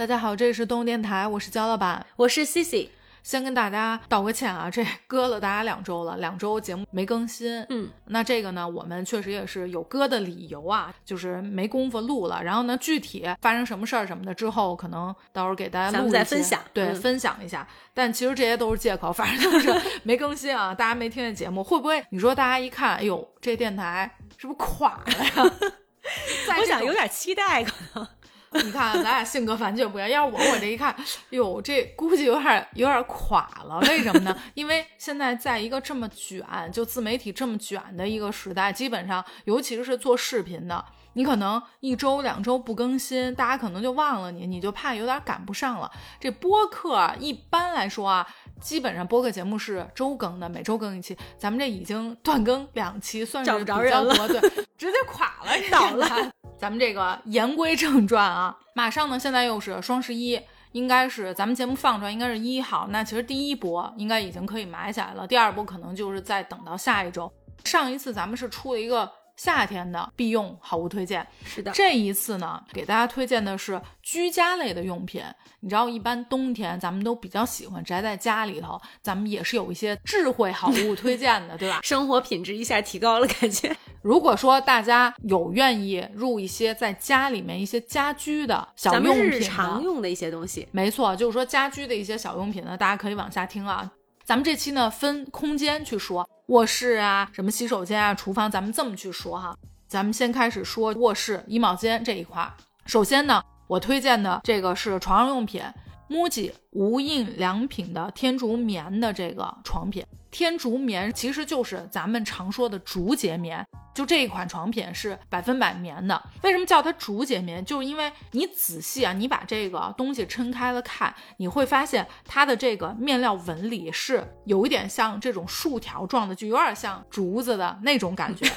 [0.00, 2.88] 大家好，这里是动物电台，我是焦老板，我是 Cici。
[3.22, 7.62] 先跟大家道个歉啊，这搁了大家两周了，两周节目没更新。
[7.68, 12.42] 嗯，那这个呢，我们确实也是有搁的理由啊，就是没工夫录了。
[12.42, 17.68] 然后呢，具体发生什么事儿什么的之后，可能到时候给大家录再分享，对，嗯、分享一下。
[17.92, 19.70] 但其实这些都是借口，反正就是
[20.02, 22.02] 没更新啊，大家没听见节目，会不会？
[22.08, 25.12] 你说大家一看，哎呦，这电台是不是垮了
[25.44, 25.56] 呀？
[26.58, 28.08] 我想有点期待，可能。
[28.52, 30.10] 你看，咱俩性格完全不一样。
[30.10, 30.94] 要是我，我这一看，
[31.30, 33.78] 哟，这估计有点有点垮了。
[33.82, 34.36] 为什么呢？
[34.54, 45.90] 因为现在在一个这么卷，就自媒体这么卷的一个时代，基本上，尤其是做视频的，你可能一周两周不更新，大家可能就忘了你，你就怕有点赶不上了。
[46.20, 48.26] 这播客一般来说啊，
[48.60, 51.16] 基本上播客节目是周更的，每周更一期。
[51.36, 54.40] 咱们这已经断更两期，算是找不着人了，对，
[54.78, 56.30] 直接垮了，倒了。
[56.58, 60.38] 咱们这个言归正传啊，马上呢，现在又是双十一，
[60.72, 67.32] 应该是咱们节目放出来应该是一号，那其实第一波应该已经可以买起来了，第二波可能就是再等到下一周。
[67.64, 69.10] 上一次咱们是出了一个
[69.42, 75.22] 夏天的必用好物推荐，是的，这一次呢，给大家推荐的是居家类的用品。
[75.60, 81.80] 你知道，一般冬天咱们都比较喜欢宅在家里头，咱们也是有一些智慧好物推荐的， 对吧？
[81.82, 83.74] 生活品质一下提高了，感觉。
[84.02, 93.90] 如果说大家有愿意入一些在家里面一些家居的小用品，日常用的一些东西，没错，就是说家居的一些小用品呢，大家可以往下听啊。
[94.24, 99.56] 咱们这期呢分空间去说，卧室啊，什么洗手间啊，厨房，咱们这么去说哈。
[99.88, 102.48] 咱们先开始说卧室衣帽间这一块。
[102.86, 105.62] 首先呢，我推荐的这个是床上用品
[106.08, 110.04] ，MUJI 无印良品的天竺棉的这个床品。
[110.30, 116.22] 天竺棉其实就是咱们常说的竹节棉，就这一款床品是百分百棉的。
[116.42, 117.64] 为什么叫它竹节棉？
[117.64, 128.50] 就是因为你仔细啊，你把这个东西撑开了看，你会发现它的这个面料纹理是有一点像这种竖条状的，就有点像竹子的那种感觉。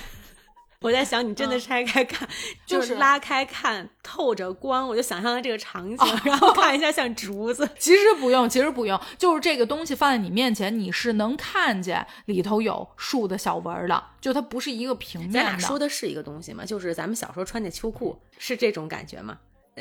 [0.83, 2.27] 我在想，你真的拆开看，
[2.66, 7.67] 就是拉开看，透着光，我就想象了这个场景，然后 看一下像竹子。
[7.79, 15.39] 其实不用，其实不用，就是这个东西放在你面前，你是能看见里头有树的小纹的，就它不是一个平面的。
[15.39, 16.66] 咱俩说的是一个东西吗？
[16.66, 19.38] 就是咱们小时候穿的秋裤，是这种感觉吗？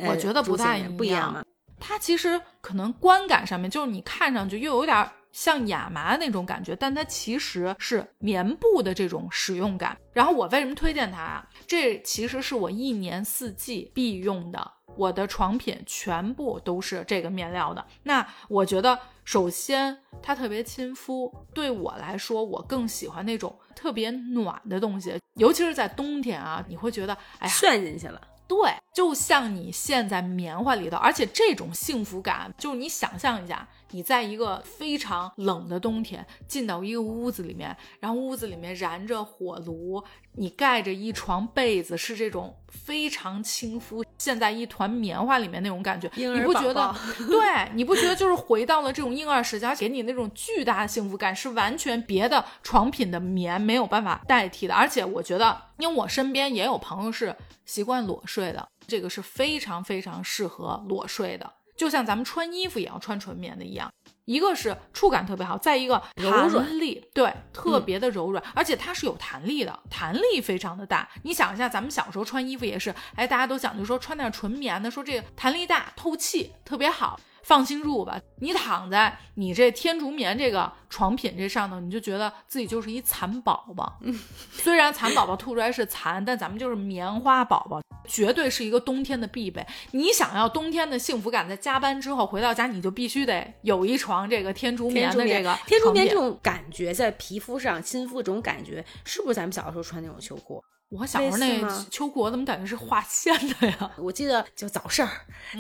[0.07, 1.43] 我觉得不太不一样吗？
[1.81, 5.11] 它其实可能观感上面，就是你看上去又有点。
[5.33, 9.97] 像亚麻那种感觉，但它其实是棉布的这种使用感。
[10.13, 11.49] 然后我为什么推荐它啊？
[11.67, 17.85] 这其实是我一年四季必用的，我的床品全部都是这个面料的。
[18.03, 28.21] 那我觉得，首先它特别亲肤，对我来说，我更喜欢那种特别暖的东西，尤其是在冬天啊，你会觉得，哎呀，陷进去了。
[28.49, 46.95] 对，就像你陷在棉花里头，而且这种幸福感，就是你想象一下，你在一个非常冷的冬天，进到一个屋子里面，然后屋子里面燃着火炉，你盖着一床被子，是这种非常亲肤，陷在一团棉花里面那种感觉，你不觉得？
[47.29, 54.75] 对，你不觉得就是回到了这种婴儿时期，给你那种巨大的幸福感，是完全别的床品的棉没有办法代替的。
[54.75, 57.37] 而且我觉得，因为我身边也有朋友是
[57.67, 61.53] 习惯裸睡的，这个是非常非常适合裸睡的，
[61.83, 63.93] 就像咱们穿衣服也要穿纯棉的一样。
[64.25, 71.09] 一个是触感特别好，再一个弹力，对，特别的柔软，而且它是有弹力的，弹力非常的大。
[71.25, 77.19] 你想一下，咱们小时候穿衣服也是，哎，大家都讲究说穿点纯棉的，说这个弹力大、透气特别好。
[77.45, 83.99] 放心入吧，你躺在你这天竺棉这个床品这上头，你就觉得自己就是一蚕宝宝。
[84.03, 84.19] 嗯，
[84.53, 89.67] 虽然蚕宝宝吐出来是蚕，但咱们就是棉花宝宝，绝对是一个冬天的必备。
[89.91, 100.63] 你想要冬天的幸福感，在加班之后回到家，你就必须得有一床这个天竺棉的这个天竺棉这种感觉，在皮肤上亲肤这种感觉，是不是咱们小的时候穿那种秋裤？
[100.93, 103.91] 我小时候那秋裤，我怎么感觉是划线的呀？
[103.97, 105.09] 我记得就早市儿，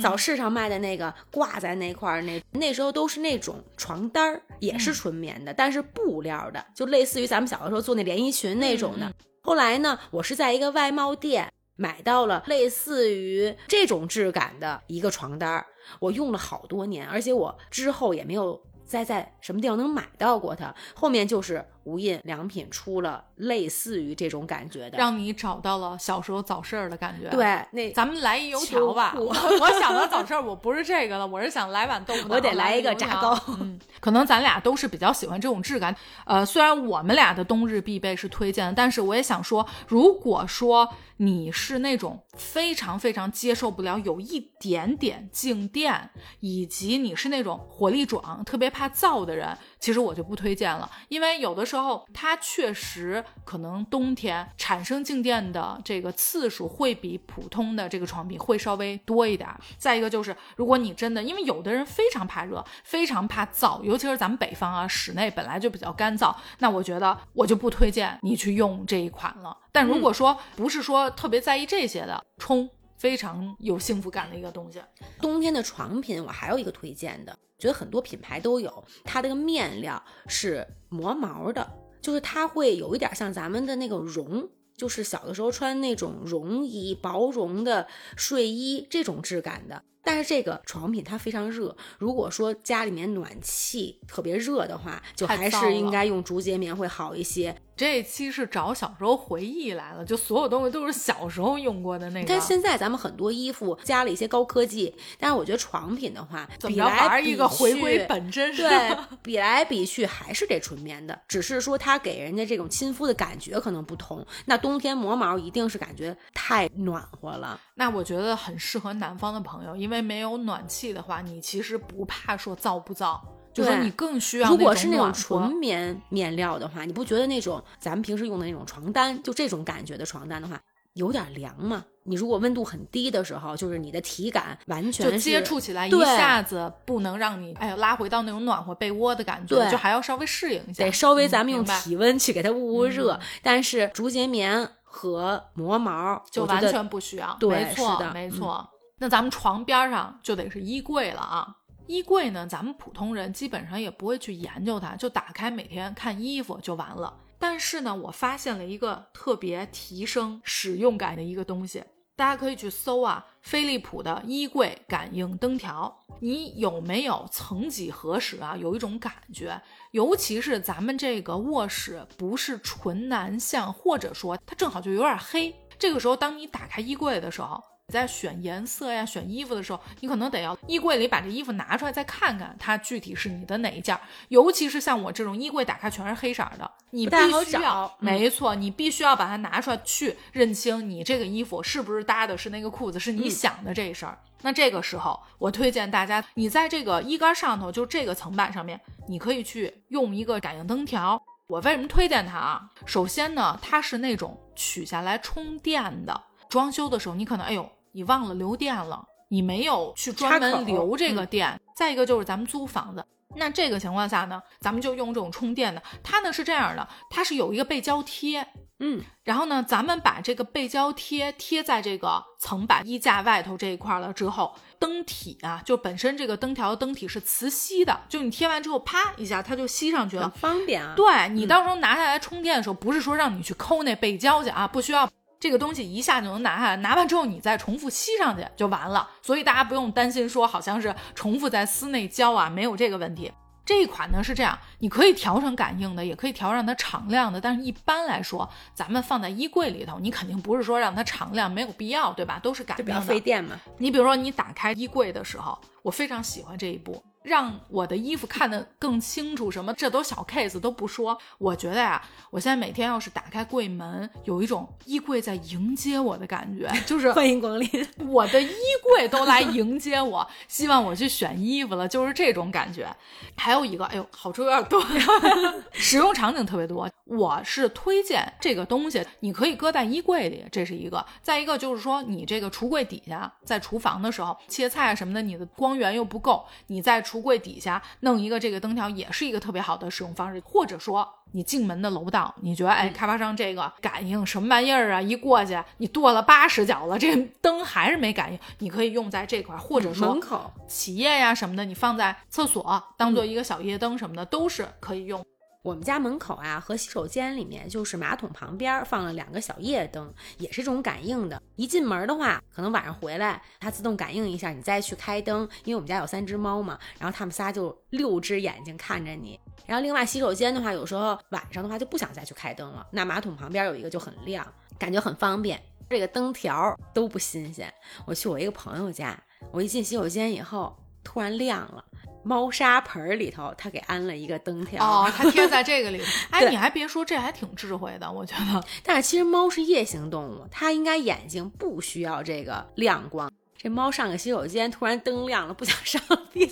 [0.02, 9.11] 早市上卖的那个挂在那块儿，那那时候都是那种床单儿，也是纯棉的，但是布料的，就类似于咱们小的时候做那连衣裙那种的。
[9.40, 15.67] 后来呢，我是在一个外贸店买到了类似于这种质感的一个床单儿，
[15.99, 20.75] 我用了好多年，而且我之后也没有再在什么地方能买到过它。
[20.94, 29.14] 后面就是无印良品出了类似于这种感觉的，让你找到了小时候早市儿的感觉。，对那咱们来一油条吧。
[29.17, 35.94] 我我想到早市儿，我不是这个了，我是想来碗豆腐脑，我得来一个炸糕嗯，可能咱俩都是比较喜欢这种质感。
[36.25, 40.88] 呃，虽然我们俩的冬日必备是推荐，但是我也想说，如果说
[41.19, 59.61] 你是那种非常非常接受不了有一点点静电，以及你是那种火力壮、特别怕燥的人，其实我就不推荐了，因为有的时候它确实可能冬天产生静电的这个次数会比普通的这个床品会稍微多一点儿。
[59.76, 69.58] 再一个就是，如果你真的，因为有的人非常怕热，非常怕燥，尤其是咱们北方啊，室内本来就比较干燥，那我觉得我就不推荐你去用这一款了。
[69.73, 74.81] 但如果说不是说特别在意这些的，冲非常有幸福感的一个东西。
[75.20, 81.64] 冬天的床品，我还有一个推荐的，觉得很多品牌都有，它这个面料是磨毛的，
[82.00, 87.86] 就是它会有一点像咱们的那个绒，就是小的时候穿那种绒衣、薄绒的
[88.16, 89.80] 睡衣这种质感的。
[90.02, 97.54] 但是这个床品它非常热，如果说家里面暖气特别热的话，就还是应该用竹节棉会好一些。
[97.82, 102.29] 这一期是找小时候回忆来了，就所有东西都是小时候用过的那个。
[102.29, 109.08] 但现在咱们很多衣服加了一些高科技，但是我觉得床品的话，比来玩一个回归本真是对吧？
[109.20, 114.25] 比来比去还是这纯棉的，只是说它给人家这种亲肤的感觉可能不同。
[114.44, 123.19] 那冬天磨毛一定是感觉太暖和了，那我觉得很适合南方的朋友，因为没有暖气的话，你其实不怕说燥不燥，
[123.52, 125.12] 就是你更需要如果是那种。
[125.12, 130.60] 纯棉面料的话，你不觉得那种咱们平时用的那种床单，就这种感觉的床单的话，
[130.94, 131.84] 有点凉吗？
[132.04, 140.84] 你如果温度很低的时候，就是你的体感完全就是接触起来一下子不能让你哎呀拉回到那种暖和被窝的感觉，对就还要稍微适应一下。
[140.84, 147.37] 得稍微嗯咱们用体温去给它捂捂热，嗯但是竹节棉和磨毛就完全不需要。
[147.38, 148.69] 对没错是，的嗯没错。
[148.98, 151.46] 那咱们床边上就得是衣柜了啊。
[151.87, 157.12] 衣柜呢，咱们普通人基本上也不会去研究它，就打开每天看衣服就完了。
[157.38, 161.82] 但是呢，我发现了一个特别提升使用感的一个东西，
[162.14, 166.05] 大家可以去搜啊，飞利浦的衣柜感应灯条。
[166.20, 177.61] 你有没有曾几何时啊，有一种感觉，尤其是咱们这个卧室不是纯南向，或者说它正好就有点黑，这个时候当你打开衣柜的时候。
[177.88, 184.00] 你在选颜色呀、选衣服的时候，你可能得要衣柜里把这衣服拿出来再看看，它具体是你的哪一件儿。
[184.29, 194.19] 尤其是像我这种衣柜打开全是黑色儿的，你必须要没错，你必须要把它拿出来去认清你这个衣服是不是搭的是那个裤子，是你嗯想的这一身儿。
[194.43, 201.20] 那这个时候，我推荐大家，你在这个衣杆上头，就这个层板上面，你可以去用一个感应灯条。
[201.49, 202.70] 我为什么推荐它啊？
[202.87, 206.19] 首先呢，它是那种取下来充电的。
[206.52, 211.60] 装修的时候，你可能哎呦，你忘了留电了，你没有去专门留这个嗯电。
[211.75, 213.02] 再一个就是咱们租房子，
[213.37, 215.82] 那这个情况下呢，咱们就用这种充电的。
[216.02, 218.46] 它呢是这样的，它是有一个背胶贴，
[218.81, 230.31] 嗯，然后呢，咱们把这个背胶贴贴在这个层板衣架外头这一块了之后，灯体啊，就本身这个灯条的灯体是磁吸的，就你贴完之后，啪一下它就吸上去很了。
[230.37, 230.93] 方便啊。
[230.94, 235.08] 对你到时候拿下来充电的时候，不是说让你去抠那背胶去啊，不需要。
[235.42, 243.32] 这个东西一下就能拿下来，拿完之后你再重复吸上去就完了，所以大家不用担心说好像是重复在撕内胶啊，没有这个问题。
[243.64, 252.38] 这一款呢是这样，你可以调成感应的，也可以调让它常亮的，但是一般来说，咱们放在衣柜里头，你肯定不是说让它常亮，没有必要，对吧？
[252.40, 253.12] 都是感就比较应的。
[253.12, 253.60] 费电嘛。
[253.78, 259.50] 你比如说，你打开衣柜的时候，我非常喜欢这一步，让我的衣服看得更清楚。
[259.50, 261.17] 什么，这都小 case 都不说。
[261.38, 267.69] 我觉得呀，我现在每天要是打开柜门，有一种衣柜在迎接我的感觉， 就是欢迎光临。
[268.08, 268.52] 我的衣
[268.82, 272.88] 柜都来迎接我，希望我去选衣服了，就是这种感觉。
[273.36, 274.82] 还有一个，哎呦，好处有点多，
[275.72, 276.88] 使用场景特别多。
[277.05, 281.05] 我是推荐这个东西，你可以搁在衣柜里，这是一个。
[281.20, 290.40] 再一个就是说，你这个橱柜底下，在厨房的时候切菜什么的，你的光源又不够，你在橱柜底下弄一个这个灯条，也是一个特别好的使用方式。
[290.44, 295.00] 或者说，你进门的楼道，你觉得哎，开发商这个感应什么玩意儿啊？
[295.00, 305.22] 一过去，你跺了八十脚了，这灯还是没感应，你可以用在这块儿，或者说门口企业呀什么的，你放在厕所当做一个小夜灯什么的，都是可以用。
[305.62, 311.40] 我们家门口啊和洗手间里面，就是马桶旁边放了两个小夜灯，也是这种感应的。
[311.54, 315.48] 一进门的话，可能晚上回来，它自动感应一下，你再去开灯。
[315.64, 319.38] 因为我们家有三只猫嘛，然后它们仨就六只眼睛看着你。
[319.64, 324.44] 然后另外洗手间的话，有时候晚上的话就不想再去开灯了，那马桶旁边有一个就很亮，
[324.81, 325.62] 感觉很方便。
[325.88, 327.72] 这个灯条都不新鲜。
[328.04, 329.16] 我去我一个朋友家，
[329.52, 331.84] 我一进洗手间以后，突然亮了。
[332.22, 336.05] 猫砂盆里头，它给安了一个灯条哦， 它贴在这个里头。
[336.31, 338.64] 哎，你还别说，这还挺智慧的，我觉得。
[338.82, 343.31] 但是其实猫是夜行动物，它应该眼睛不需要这个亮光。
[343.62, 346.02] 这猫上个洗手间，突然灯亮了，不想上，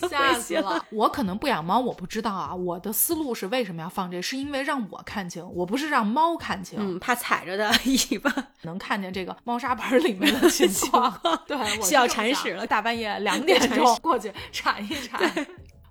[0.08, 0.80] 吓死了。
[0.90, 2.54] 我可能不养猫，我不知道啊。
[2.54, 4.22] 我的思路是为什么要放这？
[4.22, 6.78] 是因为让我看清，我不是让猫看清。
[6.80, 11.20] 嗯，怕踩着的 尾巴能看见这个猫砂盆里面的情况。
[11.48, 15.20] 对， 需要铲屎了，大半夜 两点钟过去铲一铲。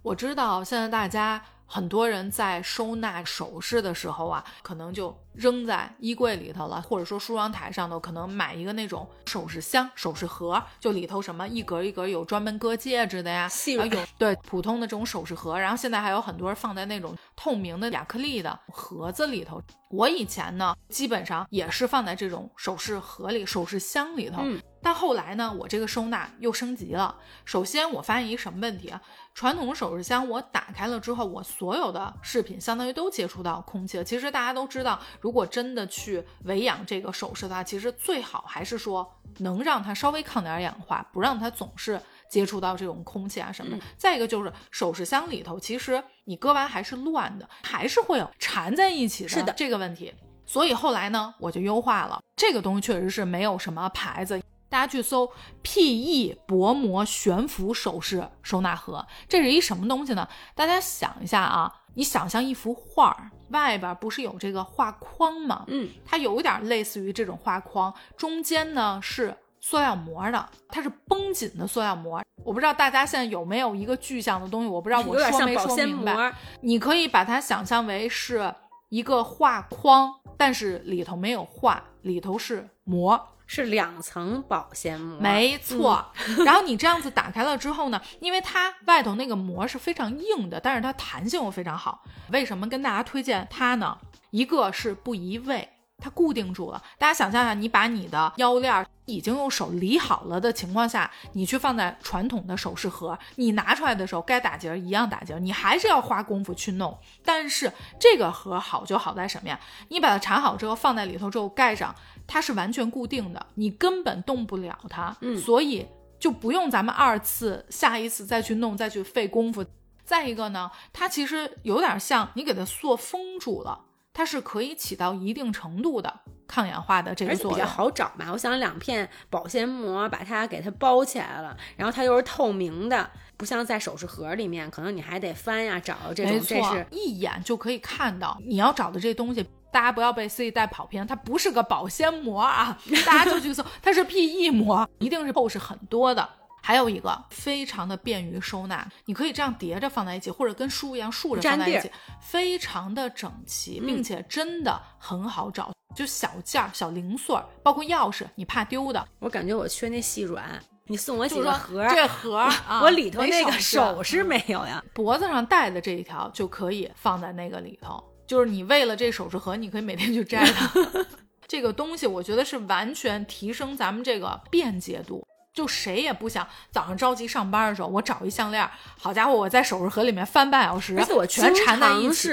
[0.01, 13.47] 我知道现在大家很多人在收纳首饰的时候啊，可能就扔在衣柜里头了，或者说梳妆台上头，可能买一个那种首饰箱、首饰盒，就里头什么一格一格有专门搁戒指的呀，
[13.79, 19.61] 啊有对普通的这种首饰盒，然后现在还有很多人放在那种透明的亚克力的盒子里头。
[19.91, 24.43] 我以前呢，基本上也是放在这种首饰盒里、首饰箱里头。
[24.83, 27.15] 但后来呢，我这个收纳又升级了。
[27.43, 29.01] 首先，我发现一什么问题啊？
[29.33, 34.03] 传统首饰箱我打开了之后，我所有的饰品相当于都接触到空气了。
[34.03, 39.09] 其实大家都知道，如果真的去维养这个首饰的话，其实最好还是说
[39.39, 43.83] 能让它稍微抗点氧化，不让它总是接触到这种空气啊什么的。
[43.97, 50.13] 再一个就是首饰箱里头，其实你割完还是乱的，还是会有缠在一起是的这个问题。
[50.45, 54.41] 所以后来呢，我就优化了这个东西，确实是没有什么牌子。
[54.67, 55.25] 大家去搜
[55.63, 60.27] PE 薄膜悬浮首饰收纳盒，这是一什么东西呢？
[60.53, 65.65] 大家想一下啊，你想象一幅画儿，外边不是有这个画框吗？
[65.67, 72.21] 嗯，它有一点类似于这种画框，中间呢是塑料膜的，它是绷紧的塑料膜。
[72.43, 76.33] 我不知道大家现在有没有一个具象的东西，我不知道我说没说明白。
[76.61, 78.53] 你可以把它想象为是
[78.89, 83.21] 一个画框，但是里头没有画，里头是膜。
[83.51, 86.05] 是两层保鲜膜，没错。
[86.45, 92.03] 然后你这样子打开了之后呢，因为它外头那个膜是非常硬的，但是它弹性又非常好。
[92.31, 93.97] 为什么跟大家推荐它呢？
[94.29, 95.67] 一个是不移位，
[95.99, 96.81] 它固定住了。
[96.97, 106.97] 大家想象一下，你把你的腰链已经用手理好了的情况下，你去放在传统的首饰盒，你拿出来的时候该打结一样打结，你还是要花功夫去弄。
[107.23, 109.59] 但是这个盒好就好在什么呀？
[109.89, 111.93] 你把它缠好之后，放在里头之后盖上。
[112.31, 115.87] 它是完全固定的，你根本动不了它，嗯，所以
[116.19, 119.65] 就不用咱们二次下一次再去弄，再去费功夫。
[120.05, 123.79] 再一个呢，它其实有点像你给它塑封住了，
[124.19, 126.13] 它是可以起到一定程度的
[126.45, 128.29] 抗氧化的这个作用，比较好找嘛。
[128.33, 139.47] 我想两片保鲜膜把它给它包起来了，然后它又是透明的，不像在首饰盒里面，可能你还得翻呀找这种，这是一眼就可以看到你要找的这东西。
[139.71, 142.77] 大家不要被 C 带跑偏，它不是个保鲜膜啊！
[143.05, 146.27] 大家就去搜，它是 PE 膜，一定是厚实很多的。
[146.69, 151.89] 还有一个非常的便于收纳，你可以这样叠着放在一起，或者跟书一样竖着放在一起，
[152.21, 155.71] 非常的整齐，并且真的很好找。
[155.95, 159.03] 就小件儿、小零碎儿，包括钥匙，你怕丢的。
[159.17, 161.87] 我感觉我缺那细软，你送我几个盒？
[161.89, 162.47] 这盒
[162.83, 167.99] 我里头那个首饰没有呀，脖子上戴的这一条就可以放在那个里头。
[168.27, 170.71] 就是你为了这首饰盒，你可以每天去摘它。
[171.49, 175.25] 这个东西我觉得是完全提升咱们这个便捷度。
[175.53, 182.31] 就谁也不想早上着急上班的时候，我找一项链，好家伙，我在首饰盒里面翻半小时，而且我全缠在一起。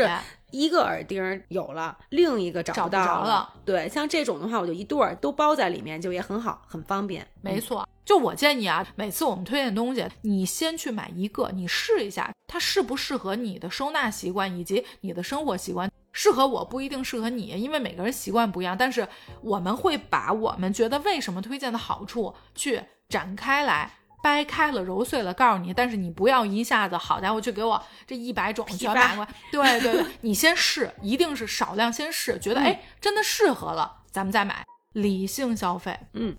[0.52, 3.52] 一个耳钉有了，另一个找不到了。
[3.64, 7.26] 对，像这种的话，我就一对儿都包在里面，就也很好，很方便。
[7.42, 15.90] 没错，就我建议啊，每次我们推荐东西，你先去买一个，你试一下它适不适合你的收纳习惯以及你的生活习惯。
[16.12, 18.74] 适合我不一定适合你，因为每个人习惯不一样。
[18.78, 19.06] 但是
[19.42, 23.90] 我们会把我们觉得为什么推荐的好处去展开来。
[24.22, 29.30] 掰开了揉碎了，告诉你，但是你不要一下子，好家伙，就给我这一百种全买过来。
[29.52, 35.96] 对对对，你先试，一定是少量先试，觉得哎真的适合了，咱们再买，理性消费。
[36.14, 36.36] 嗯，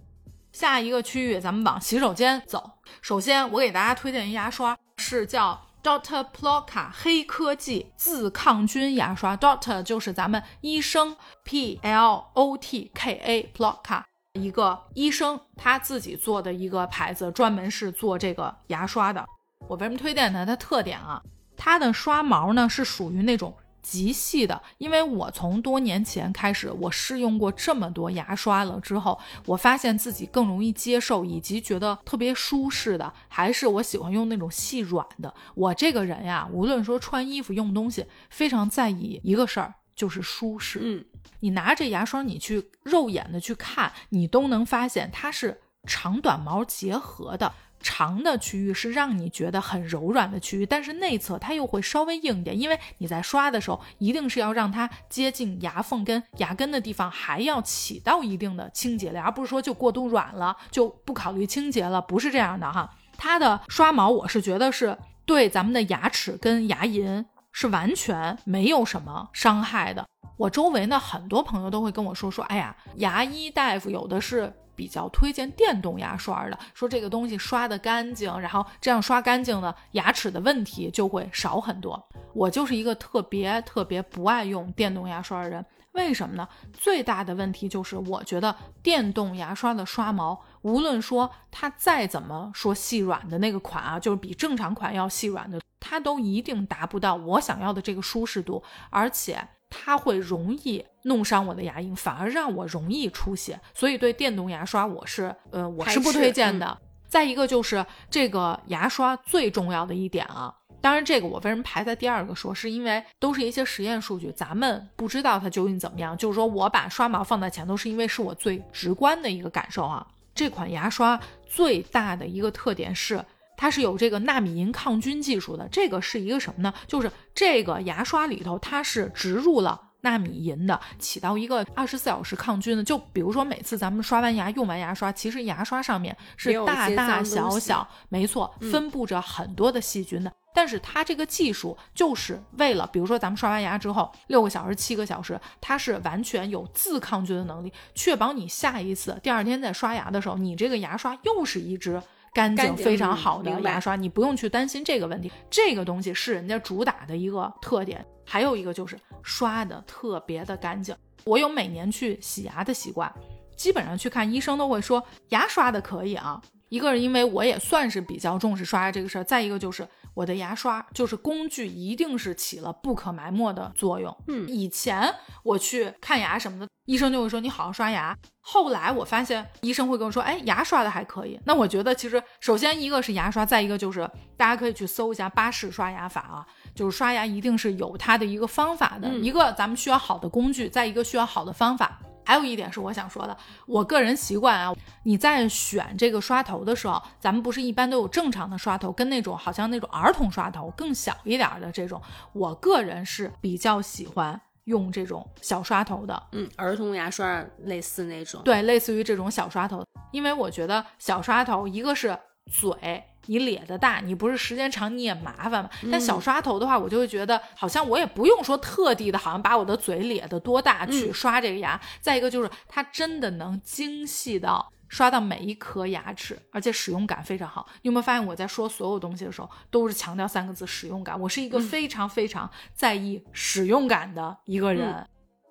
[0.51, 2.71] 下一个区域咱们往洗手间走。
[3.01, 9.37] 首先我给大家推荐一牙刷，是叫 Doctor Plocka 黑科技自抗菌牙刷。
[9.37, 14.03] Doctor 就是咱们医生，P L O T K A Plocka。
[14.37, 19.25] 一个医生他自己做的一个牌子，专门是做这个牙刷的。
[19.67, 20.45] 我为什么推荐它？
[20.45, 21.21] 它特点啊，
[21.57, 35.33] 它的刷毛呢是属于那种极细的，因为我从多年前开始，我试用过这么多牙刷了之后，我发现自己更容易接受，以及觉得特别舒适的，还是我喜欢用那种细软的。
[35.55, 40.79] 我这个人呀，无论说穿衣服、用东西，非常在意一个事儿，就是舒适。
[40.81, 41.05] 嗯，
[41.39, 47.53] 你拿着牙刷，你去肉眼的去看，你都能发现它是长短毛结合的。
[47.79, 62.89] 长的区域是让你觉得很柔软的区域，但是内侧它又会稍微硬一点，因为你在刷的时候一定是要让它接近牙缝跟牙根的地方，还要起到一定的清洁力，而不是说就过度软了就不考虑清洁了，不是这样的哈。
[63.15, 67.23] 它的刷毛我是觉得是对咱们的牙齿跟牙龈
[67.59, 70.05] 是完全没有什么伤害的。
[70.37, 74.53] 我周围呢很多朋友都会跟我说说，哎呀，牙医大夫有的是。
[74.77, 81.99] 比较推荐电动牙刷的，说这个东西刷的干净，然后这样刷干净呢，牙齿的问题就会少很多。
[82.35, 85.65] 我就是一个特别特别不爱用电动牙刷的人，
[85.97, 86.47] 为什么呢？
[86.71, 99.45] 最大的问题就是我觉得电动牙刷的刷毛，无论说它再怎么说细软的那个款啊，就是比正常款要细软的，它都一定达不到我想要的这个舒适度，而且。
[99.69, 106.79] 它会容易弄伤我的牙龈，反而让我容易出血，所以对电动牙刷我是呃我是不推荐的。
[107.05, 116.17] 再一个就是这个牙刷最重要的一点啊，当然这个我为什么排在第二个说，是因为都是一些实验数据，咱们不知道它究竟怎么样。
[116.17, 120.05] 就是说我把刷毛放在前头，是因为是我最直观的一个感受啊。
[120.35, 123.23] 这款牙刷最大的一个特点是。
[123.59, 126.71] 它是有这个纳米银抗菌技术的，这个是一个什么呢？
[126.85, 132.83] 就是这个牙刷里头它是植入了纳米银的，起到一个二十四小时抗菌的。
[132.83, 140.31] 就比如说每次咱们刷完牙用完牙刷，其实牙刷上面是大大小小，没错，分布着很多的细菌的。
[140.57, 152.01] 但是它这个技术就是为了，比如说咱们刷完牙之后六个小时、七个小时，它是完全有自抗菌的能力，确保你下一次第二天再刷牙的时候，你这个牙刷又是一支。
[152.33, 155.31] 干净非常好的牙刷，你不用去担心这个问题。
[155.47, 158.03] 这个东西是人家主打的一个特点。
[158.25, 160.95] 还有一个就是刷的特别的干净。
[161.23, 163.13] 我有每年去洗牙的习惯，
[163.55, 166.41] 基本上去看医生都会说牙刷的可以啊。
[166.69, 174.15] 一个是因为我也算是比较重视刷牙这个事儿，再一个就是我的牙刷就是工具，一定是起了不可埋没的作用。
[174.27, 178.15] 嗯，以前我去看牙什么的，医生就会说你好好刷牙。
[178.41, 181.39] 后来我发现医生会跟我说，哎，牙刷的还可以。
[181.45, 189.09] 那我觉得其实首先一个是牙刷，再一个就是大家可以去搜一下巴氏刷牙法啊，就是刷牙一定是有它的一个方法的。
[189.19, 191.99] 一个咱们需要好的工具，再一个需要好的方法。
[192.27, 202.01] 还有一点是我想说的，我个人习惯啊，你在选这个刷头的时候，咱们不是一般都有正常的刷头，跟那种好像那种儿童刷头更小一点的这种，
[202.33, 212.19] 我个人是比较喜欢用这种小刷头的，嗯，儿童牙刷类似那种，对，类似于这种小刷头，因为我觉得小刷头一个是
[212.51, 213.05] 嘴。
[213.27, 215.69] 你咧的大，你不是时间长你也麻烦嘛？
[215.91, 221.79] 但小刷头的话，我就会觉得好像我也不用说特地的，好像把我的嘴咧得多大去刷这个牙。
[222.01, 227.67] 再一个就是它真的能精细到刷到每一颗牙齿，而且使用感非常好。
[227.81, 231.19] 你有没有发现我在说所有东西的时候都是强调三个字使用感？
[231.19, 235.07] 我是一个非常非常在意使用感的一个人。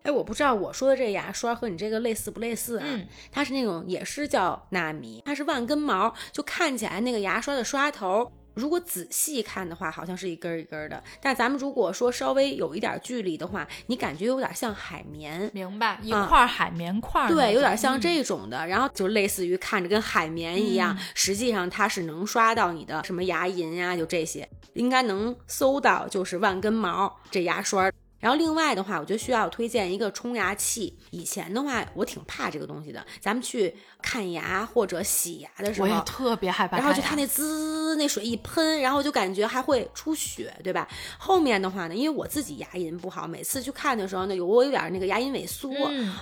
[0.07, 2.85] 哎，我不知道我说的这牙刷和你这个类似不类似啊？
[2.87, 11.03] 嗯，它是那种也是叫纳米，它是万根毛，就看起来那个牙刷的刷头，如果仔细看的话，好像是一根一根的。
[11.21, 15.99] 但咱们如果说稍微有一点距离的话，你感觉有点像海绵，明白？
[16.03, 18.65] 一块海绵块，对，有点像这种的。
[18.67, 27.91] 然后就类似于看着跟海绵一样，实际上它是能刷到你的什么牙龈呀，就这些，应该能搜到，就是万根毛这牙刷。
[28.27, 30.93] 然后另外的话，我就需要推荐一个冲牙器。
[31.13, 33.07] 以前的话，我挺怕这个东西的。
[33.21, 36.77] 咱们去看牙或者洗牙的时候，我也特别害怕。
[36.77, 40.89] 然后就它那滋，那水一喷，然后就感觉还会出血，对吧？
[41.17, 45.71] 后面的话呢，因为我自己牙龈不好，每次去看的时候呢，有我有点那个牙龈萎缩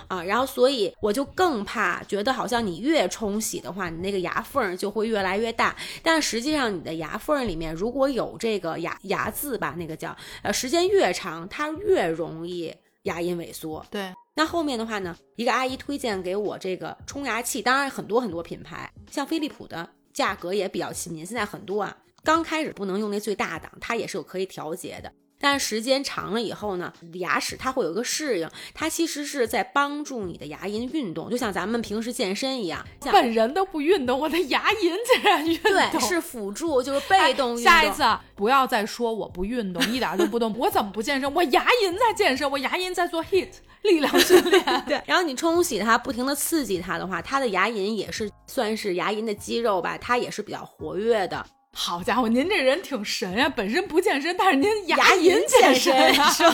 [0.07, 5.75] 啊，然后所以我就更怕，觉得好像你越冲洗的话，你那个牙缝就会越来越大。
[6.03, 11.73] 但实际上，你的牙缝里面如果有这个牙牙渍吧，那个叫呃，时间越长，它。
[11.85, 13.85] 越容易牙龈萎缩。
[13.89, 21.25] 对，那后面的话呢，一个阿姨推荐给我这个冲牙器，当然很多很多品牌，像飞利浦的价格也比较亲民。
[21.25, 25.11] 现在很多啊，刚开始不能用那最大档，它也是有可以调节的。
[25.39, 32.83] 但是时间长了以后呢，牙齿它会有一个适应，它其实是在帮助你的牙龈运动，就像咱们平时健身一样。
[33.01, 37.63] 像本人都不运动，我的牙龈竟然运动，对，是辅助，就是被动运动。
[37.63, 38.03] 下一次
[38.35, 41.31] 不要再说我不运动，一点都不动，我怎么不健身？
[41.33, 43.49] 我牙龈在健身，我牙龈在做 HIT
[43.83, 44.83] 力量训练。
[44.87, 51.45] 对，然后你冲洗它，不停的刺激它的话，它的牙龈也是算是牙龈的肌肉吧，它也是比较活跃的。
[51.77, 53.49] 好家伙，您这人挺神呀！
[53.49, 55.93] 本身不健身，但是您牙龈健身。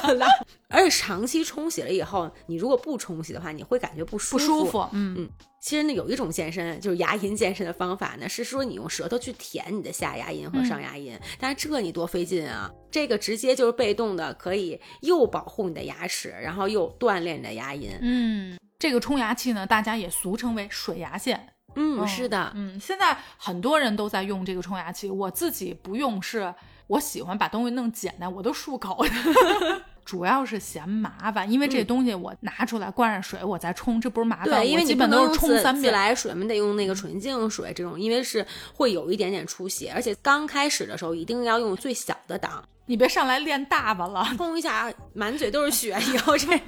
[0.68, 4.40] 而且长期冲洗了以后，你如果不冲洗的话，你会感觉不舒服。
[4.40, 5.30] 不舒服，嗯嗯。
[5.62, 11.20] 其实呢，有一种健身就是牙龈健身的方法呢，是说你用舌头去舔你的下牙龈和上牙龈。
[11.40, 12.72] 但是这你多费劲啊！
[12.90, 17.92] 这个直接就是被动的，可以又保护你的牙齿，然后又锻炼你的牙龈。
[18.02, 21.54] 嗯，这个冲牙器呢，大家也俗称为水牙线。
[21.76, 26.54] 嗯，是的，嗯，现在很多人都在用这个冲牙器，我自己不用，是
[26.88, 29.06] 我喜欢把东西弄简单，我都漱口，
[30.04, 34.50] 主要是嫌麻烦，因为这东西我拿出来灌上水，我再冲，这不是麻烦？
[34.50, 35.84] 对，因为基本都是冲三遍。
[35.84, 46.60] 自来水嘛，得用那个纯净水，这种因为是会有一点点出血，而且刚开始的时候一定要用最小的档，你别上来练大发了，冲一下满嘴都是血，以后这。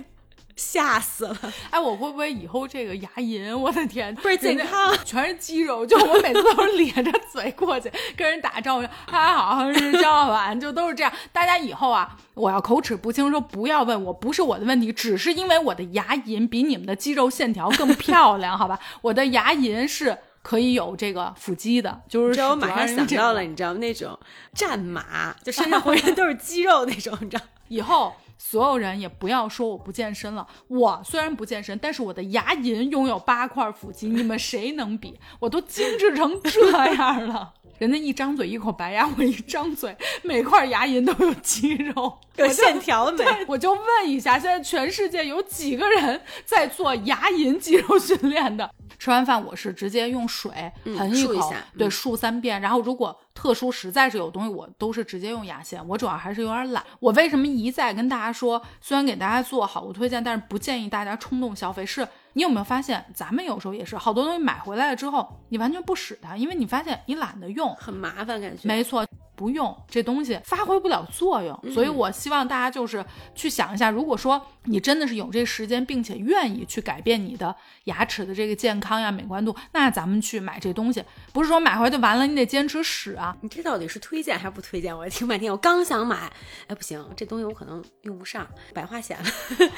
[0.55, 1.37] 吓死了！
[1.71, 5.85] 哎，我会不会以后这个牙龈，我的天，倍儿健康， 全是肌肉。
[5.85, 11.11] 就我每次都是咧着嘴过去跟人打招呼，还好是交完，就都是这样。
[11.31, 18.79] 大家以后啊，我要口齿不清，说不要问我，不是我的问题，只是因为我的牙龈比你们的肌肉线条更漂亮，好吧？
[19.01, 24.17] 我的牙龈是可以有这个腹肌的，就是我马上想到了，你知道那种
[24.53, 27.43] 战马，就身上浑身都是肌肉那种，你知道？
[27.69, 28.13] 以后。
[28.45, 30.45] 所有人也不要说我不健身了。
[30.67, 35.17] 我虽然不健身，但是我的牙龈拥有八块腹肌，你们谁能比？
[35.39, 37.53] 我都精致成这样了。
[37.77, 43.25] 人家一张嘴一口白牙，我一张嘴每块牙龈都有肌肉， 有线条美。
[43.47, 48.69] 我就问一下，现在全世界有几个人在做牙龈肌肉训练的？
[48.99, 50.49] 吃完饭我是直接用水
[50.83, 52.61] 喷一口，对，漱三遍。
[52.61, 55.85] 然后如果特殊实在是有东西，我都是直接用牙线。
[55.89, 56.81] 我主要还是有点懒。
[57.01, 61.85] 我为什么一再跟大家说，虽然给大家做好物推荐，但是不建议大家冲动消费。
[61.85, 68.67] 是你有没有发现，咱们有时候也是好多东西买回来了之后，你完全不使它，因为你发现你懒得用，很麻烦感觉。
[68.67, 69.05] 没错。
[69.35, 83.35] 不用这东西发挥不了作用，所以我希望大家就是去想一下，如果说你真的是有这时间，并且愿意去改变你的牙齿的这个健康呀、美观度，那咱们去买这东西，不是说买回来就完了，你得坚持使啊。
[83.41, 84.95] 你这到底是推荐还是不推荐？
[84.95, 86.31] 我听半天，我刚想买，
[86.67, 89.25] 哎，不行，这东西我可能用不上，白花钱了，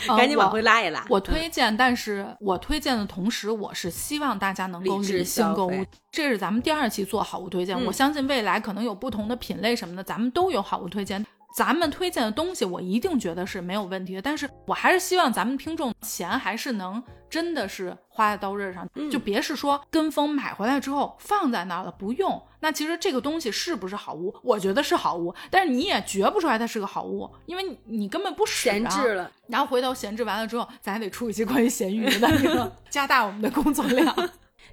[0.17, 1.05] 赶紧往回拉一拉。
[1.09, 5.85] 我推荐，但是我推荐的同时，我是希望大家能够理性购物。
[6.15, 9.35] 这是咱们第二期做好物推荐，我相信未来可能有不同的。
[9.35, 11.23] 品类什么的，咱们都有好物推荐。
[11.53, 14.21] 咱们推荐的东西，我一定觉得是没有问题的。
[14.21, 22.41] 但是我还是希望咱们听众钱还是能真的是花在刀刃上，就别是说跟风买回来之后放在那了不用。
[22.61, 24.33] 那其实这个东西是不是好物？
[24.41, 28.69] 我觉得是好物，但是你也觉不出来它是个好物，因为你根本不使。
[28.69, 34.15] 闲置了，然后回头闲置完了之后，咱还得出一期关于咸鱼的， 加大我们的工作量。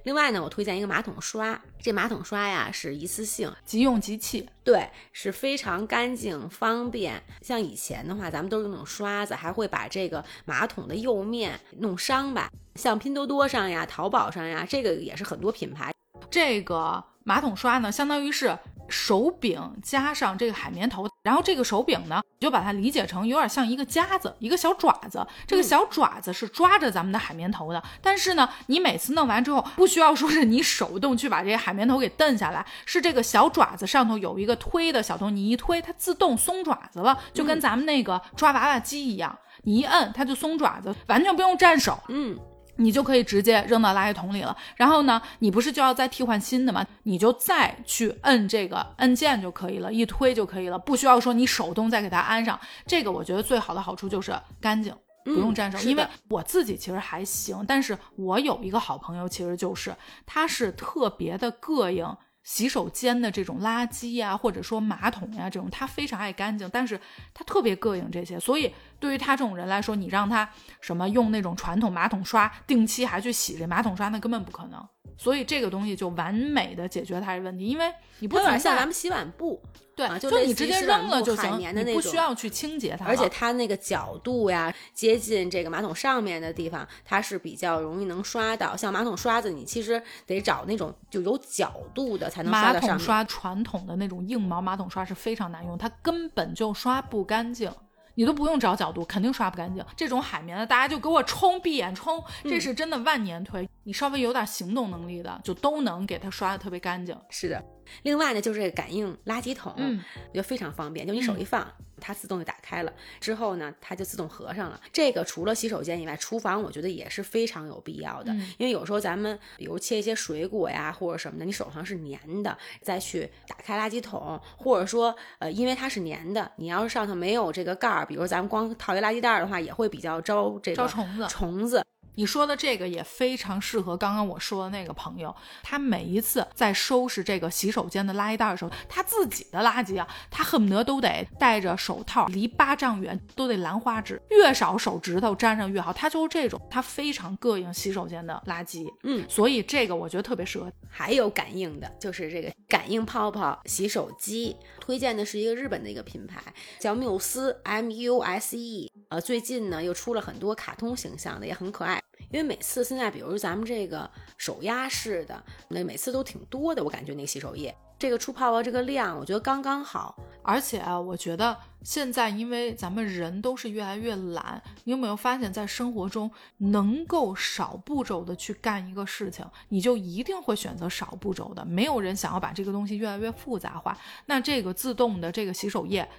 [0.03, 7.23] 另外呢，我推荐一个马桶刷，这马桶刷呀是一次性，即用即弃，对，是非常干净方便。
[7.41, 12.49] 像以前的话，咱们都是用那种刷子，还会把这个马桶的釉面弄伤吧。
[12.75, 15.93] 像拼多多上呀、淘宝上呀，这个也是很多品牌。
[16.29, 18.57] 这个马桶刷呢，相当于是。
[18.87, 25.25] 手柄加上这个海绵头，然后这个手柄呢，你就把它理解成有点像一个夹子，一个小爪子。
[25.47, 27.81] 这个小爪子是抓着咱们的海绵头的。
[28.01, 41.97] 但是呢，你每次弄完之后，不需要说是你手动去把这些海绵头给蹬下来，是这个小爪子上头有一个推的小东，你一推，它自动松爪子了，就跟咱们那个抓娃娃机一样，你一摁它就松爪子，完全不用沾手。
[42.09, 42.37] 嗯。
[42.77, 44.55] 你就可以直接扔到垃圾桶里了。
[44.75, 46.85] 然后呢，你不是就要再替换新的吗？
[47.03, 52.59] 你就再去摁这个按键就可以了，一推就可以了，不需要说你手动再给它安上。
[52.85, 55.77] 这个我觉得最好的好处就是干净，不用沾手。
[55.79, 62.05] 因为我自己其实还行，但是我有一个好朋友，其实就是他是特别的膈应。
[62.45, 66.99] 洗手间的这种垃圾呀，或者说马桶呀，这种他非常爱干净，但是
[67.33, 68.69] 他特别膈应这些，所以
[69.03, 74.81] 对于他这种人来说，你让他什么用那种传统马桶刷定期还去洗这马桶刷，那根本不可能。
[75.17, 79.61] 所以这个东西就完美的解决他的问题，因为你不有点存像咱们洗碗布，
[79.93, 88.75] 对，啊就就类似于洗你直接扔了就行，绵的那你不需要去清洁它，而且它那个角度呀，接近这个马桶上面的地方，它是比较容易能刷到。
[88.77, 92.97] 像马桶刷子，你其实得找那种就有角度的才能刷马到上面。
[92.97, 97.69] 桶刷传统的那种硬毛马桶刷是非常难用，它根本就刷不干净。
[98.15, 99.83] 你都不用找角度，肯定刷不干净。
[99.95, 103.67] 这种海绵的，大家就给我冲，闭眼冲，嗯这是真的万年推。
[103.83, 107.17] 你稍微有点行动能力的，就都能给它刷的特别干净。
[107.29, 107.63] 是的。
[108.01, 110.03] 另外呢，就是这个感应垃圾桶，嗯。
[110.15, 114.79] 我觉得非常方便，就你手一放，它自动就打开了，之后呢，它就自动合上了。
[114.91, 118.39] 这个除了洗手间以外，厨房我觉得也是非常有必要的，嗯。
[118.57, 131.27] 因为有时候咱们比如切一些水果呀或者什么的，你手上是粘的，再去打开垃圾桶，或者说呃，因为它是粘的，你要是上头没有这个盖儿，比如咱们光套一垃圾袋儿的话，也会比较招这个招虫子。
[131.27, 131.83] 虫子。
[132.15, 145.91] 你说的这个也非常适合刚刚我说的那个朋友，他每一次在收拾这个洗手间的垃圾袋的时候，他自己的垃圾啊，他恨不得都得戴着手套，离八丈远都得兰花指，越少手指头沾上越好。
[145.91, 150.71] 他就是这种，他非常膈应洗手间的垃圾，嗯，所以这个我觉得特别适合。
[150.95, 156.39] 还有感应的，就是这个感应泡泡洗手机，推荐的是一个日本的一个品牌，
[156.79, 158.91] 叫缪斯 M U S E。
[159.09, 162.02] 呃，最近呢又出了很多卡通形象的，也很可爱。
[162.31, 170.17] 因为每次现在，比如咱们这个手压式的，那每次都挺多的，我感觉那洗手液，这个出泡泡这个量，我觉得刚刚好。
[170.41, 181.63] 而且啊，我觉得现在因为咱们人都是越来越懒，你有没有发现，在生活中能够少步骤的去干一个事情，你就一定会选择少步骤的。
[181.63, 183.95] 没有人想要把这个东西越来越复杂化。
[184.25, 186.09] 那这个自动的这个洗手液，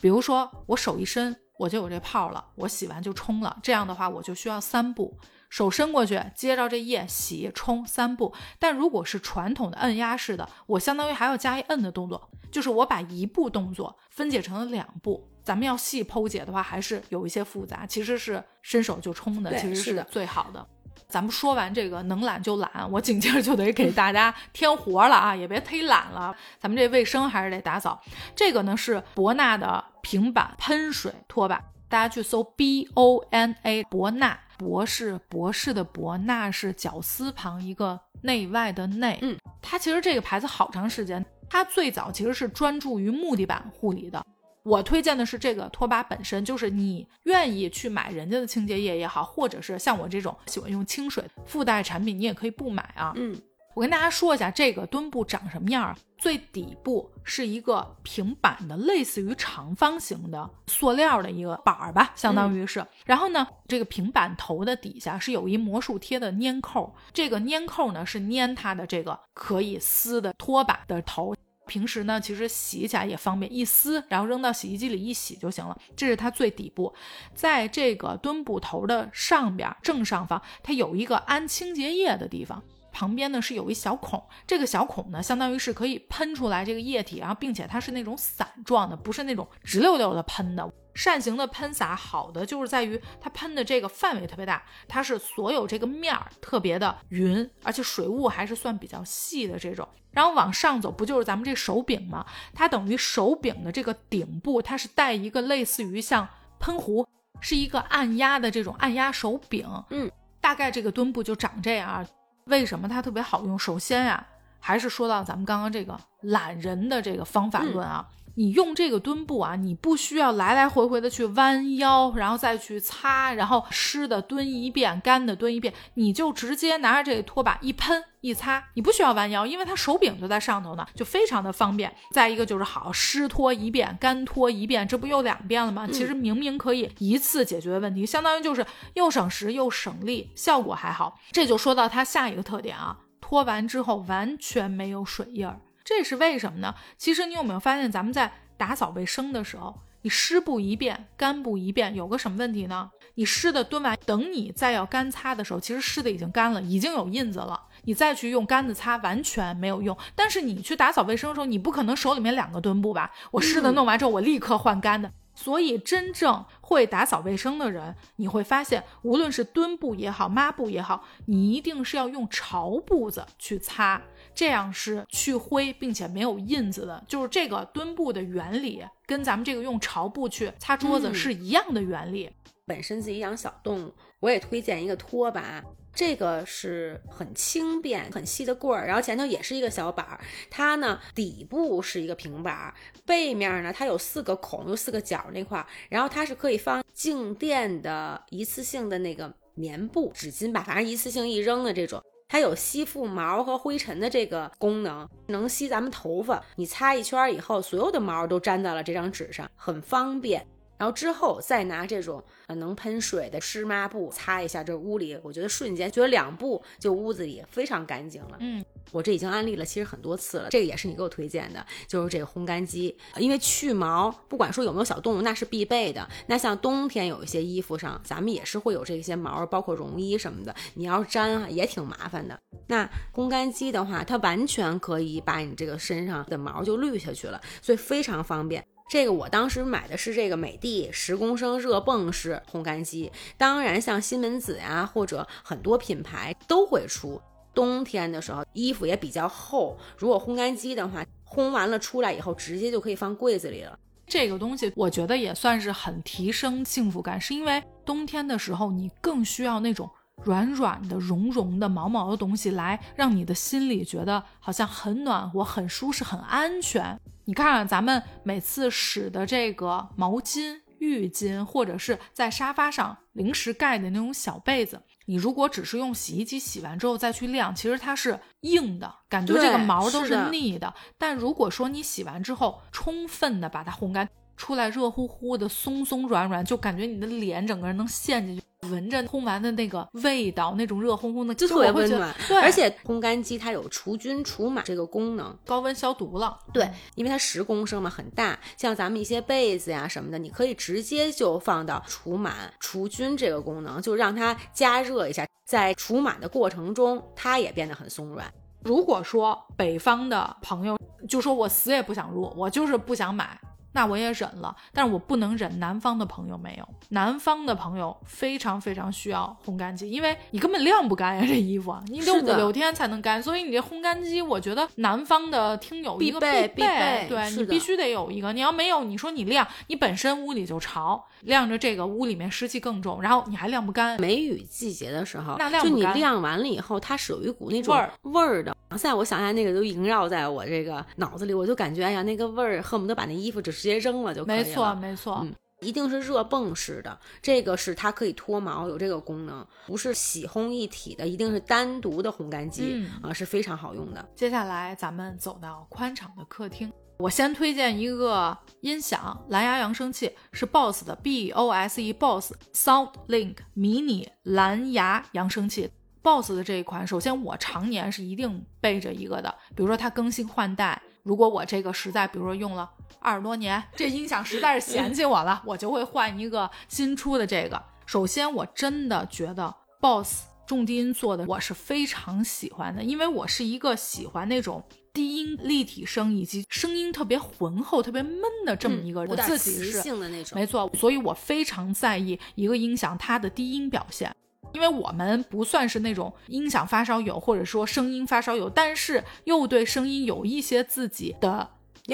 [0.00, 3.58] 比如说我手一伸，我就有这泡了，我洗完就冲了。
[3.62, 5.18] 这样的话，我就需要三步。
[5.54, 8.34] 手伸过去，接着这液洗冲三步。
[8.58, 15.30] 但如果是传统的按压式的，我相当于还要加一摁的动作，就是我把一步动作分解成了两步。
[15.44, 17.86] 咱们要细剖解的话，还是有一些复杂。
[17.86, 20.66] 其实是伸手就冲的，其实是最好的。
[21.06, 26.34] 咱们说完这个能懒就懒，我紧接着就得给大家添活了啊，也别忒懒了。
[26.58, 28.02] 咱们这卫生还是得打扫。
[28.34, 39.18] 这个呢是博纳的平板喷水拖把，大家去搜 B O N A 博纳，博士博士的博，纳是绞丝旁一个内外的内。
[39.22, 44.24] 嗯，它其实这个牌子好长时间，它最早其实是专注于木地板护理的。
[44.62, 53.12] 我推荐的是这个拖把本身，就是你愿意去买人家的清洁液也好，或者是像我这种喜欢用清水附带产品，你也可以不买啊。
[53.14, 53.38] 嗯，
[53.74, 55.98] 我跟大家说一下这个墩布长什么样啊？
[56.16, 62.86] 最底部是一个平板的，类似于长方形的塑料的一个板儿吧，相当于是。
[63.04, 71.34] 然后呢，这个平板头的底下是有一魔术贴的粘扣，这个粘扣呢是粘它的这个可以撕的拖把的头。
[71.66, 75.76] 平时呢，其实洗起来也方便，一撕，然后扔到洗衣机里一洗就行了。
[75.96, 76.94] 这是它最底部，
[77.34, 82.62] 在这个墩布头的上边正上方，它有一个安清洁液的地方。
[82.94, 90.72] 旁边呢是有一小孔，这个小孔呢相当于是可以喷出来这个液体，然后并且它是那种散状的，不是那种直溜溜的喷的。
[90.94, 99.88] 扇形的喷洒好的就是在于它喷的这个范围特别大，它是所有这个面儿特别的匀，而且水雾还是算比较细的这种。
[100.12, 102.24] 然后往上走，不就是咱们这手柄吗？
[102.54, 106.28] 它等于手柄的这个顶部，它是带一个类似于像
[106.60, 107.04] 喷壶，
[107.40, 109.66] 是一个按压的这种按压手柄。
[109.90, 110.08] 嗯，
[110.40, 112.06] 大概这个墩布就长这样啊。
[112.46, 113.58] 为什么它特别好用？
[113.58, 114.26] 首先呀、
[114.60, 118.06] 还是说到咱们刚刚这个懒人的这个方法论啊。
[118.36, 131.94] 你用这个墩布啊，你不需要来来回回的去弯腰，然后再去擦，然后湿的蹲一遍，干的蹲一遍，你就直接拿着这个拖把一喷一擦，你不需要弯腰，因为它手柄就在上头呢，就非常的方便。
[132.10, 135.86] 再一个就是好湿拖一遍，干拖一遍，这不又两遍了吗？
[135.86, 141.20] 其实明明可以一次解决问题，相当于就是又省时又省力，效果还好。
[141.30, 145.60] 这就说到它下一个特点啊，拖完之后完全没有水印儿。
[145.84, 146.74] 这是为什么呢？
[146.96, 152.90] 其实你有没有发现，咱们在打扫卫生的时候，你湿布一遍，干布一遍，有个什么问题呢？
[153.16, 157.60] 你湿的蹲完，等你再要干擦的时候，其实湿的已经干了，已经有印子了。
[157.84, 159.96] 你再去用干的擦，完全没有用。
[160.14, 163.12] 但是你去打扫卫生的时候，你不可能手里面两个墩布吧？
[163.30, 165.12] 我湿的弄完之后，我立刻换干的。
[165.36, 174.00] 所以，真正会打扫卫生的人，你会发现，无论是墩布也好，抹布也好，你一定是要用潮布子去擦，
[174.34, 177.04] 这样是去灰并且没有印子的。
[177.06, 182.30] 就是这个墩布的原理，跟咱们这个用潮布去擦桌子嗯是一样的原理。
[182.66, 185.62] 本身自己养小动物，我也推荐一个拖把，
[185.94, 190.18] 这个是很轻便、很细的棍儿，然后前头也是一个小板儿。
[190.50, 202.02] 它呢底部是一个平板儿，背面呢它有四个孔，有四个角那块儿，然后它是可以放静电的一次性的那个棉布、纸巾吧，反正一次性一扔的这种。
[202.28, 206.42] 它有吸附毛和灰尘的这个功能，能吸咱们头发。
[206.56, 210.46] 你擦一圈以后，所有的毛都粘在了这张纸上，很方便。
[210.76, 218.36] 然后之后再拿这种呃能喷水的湿抹布擦一下，这屋里我觉得瞬间觉得两步就屋子里非常干净了。
[218.40, 226.06] 嗯，我这已经安利了其实很多次了，这个也是你给我推荐的，就是这个烘干机，因为去毛不管说有没有小动物那是必备的。
[226.26, 232.38] 那像冬天有一些衣服上咱们也是会有这些毛，包括绒衣什么的，你要粘啊也挺麻烦的。
[232.66, 238.64] 那烘干机的话，它完全可以把你这个身上的毛就滤下去了，所以非常方便。
[238.88, 247.20] 这个我当时买的是这个美的十公升热泵式烘干机，当然像西门子呀或者很多品牌都会出。
[247.52, 253.78] 冬天的时候衣服也比较厚，如果烘干机的话，烘完了出来以后直接就可以放柜子里了。
[254.06, 259.88] 这个东西我觉得也算是很提升幸福感，是因为冬天的时候你更需要那种
[260.22, 267.00] 软软的、绒绒的、毛毛的东西来让你的心里觉得好像很暖和、很舒适、很安全。
[267.26, 280.72] 你看，咱们每次使的这个毛巾、浴巾，或者是在沙发上临时盖的那种小被子，你如果只是用洗衣机洗完之后再去晾，其实它是硬的，感觉这个毛都是腻的。
[280.98, 284.06] 但如果说你洗完之后，充分的把它烘干
[284.36, 288.42] 出来，热乎乎的、松松软软，就感觉你的脸整个人能陷进去。
[288.70, 292.14] 闻着烘完的那个味道，那种热烘烘的，就特别温暖。
[292.28, 296.38] 对，而且烘干机它有除菌除螨这个功能，高温消毒了。
[296.52, 308.32] 对，因为它十公升嘛，很大，像咱们一些被子呀什么的，你可以直接就放到除螨除菌这个功能，就让它加热一下，在除螨的过程中，它也变得很松软。
[308.62, 313.38] 如果说北方的朋友就说我死也不想入，我就是不想买。
[313.74, 316.66] 那我也忍了，但是我不能忍南方的朋友没有。
[316.88, 328.32] 南方的朋友非常非常需要烘干机，因为你根本晾不干呀，这衣服你得五六天才能干，所以你这烘干机，我觉得南方的听友一个必备，必备，对你必须得有一个。
[328.32, 334.00] 你要没有，你说你晾，你本身屋里就潮，晾着这个屋里面湿气更重，然后你还晾不干。
[334.00, 338.56] 梅雨季节的时候，那晾就你晾完了以后，它是有一股那种味儿味儿的。
[338.70, 344.44] 现在我想想，那个都萦绕在我这个脑子里，我就感觉哎呀，那个味儿恨不得把那衣服就直接扔了就可以了。
[344.44, 354.06] 没错，没错，嗯，一定是热泵式的，这个是它可以脱毛，有这个功能，不是洗烘一体的，一定是单独的烘干机啊，是非常好用的。
[354.14, 365.70] 接下来咱们走到宽敞的客厅，我先推荐一个音响，蓝牙扬声器，是 BOSS 的 B O S E BOSS Sound Link 迷你蓝牙扬声器。
[366.02, 369.34] BOSS 的这一款，首先我常年是一定备着一个的。
[369.56, 377.62] 比如说它更新换代，如果我这个实在，比如说用了二十多年，这音响实在是嫌弃我了，我就会换一个新出的这个。
[377.84, 384.64] 首先，我真的觉得 BOSS 重低音做的我是非常喜欢的，因为我是一个喜欢那种
[384.94, 389.10] 低音立体声以及声音特别浑厚、特别闷的这么一个人。
[389.10, 394.14] 我自己是的那种没错，所以我非常在意一个音响它的低音表现。
[394.52, 401.50] 因为我们不算是那种音响发烧友，或者说声音发烧友，但是又对声音有一些自己的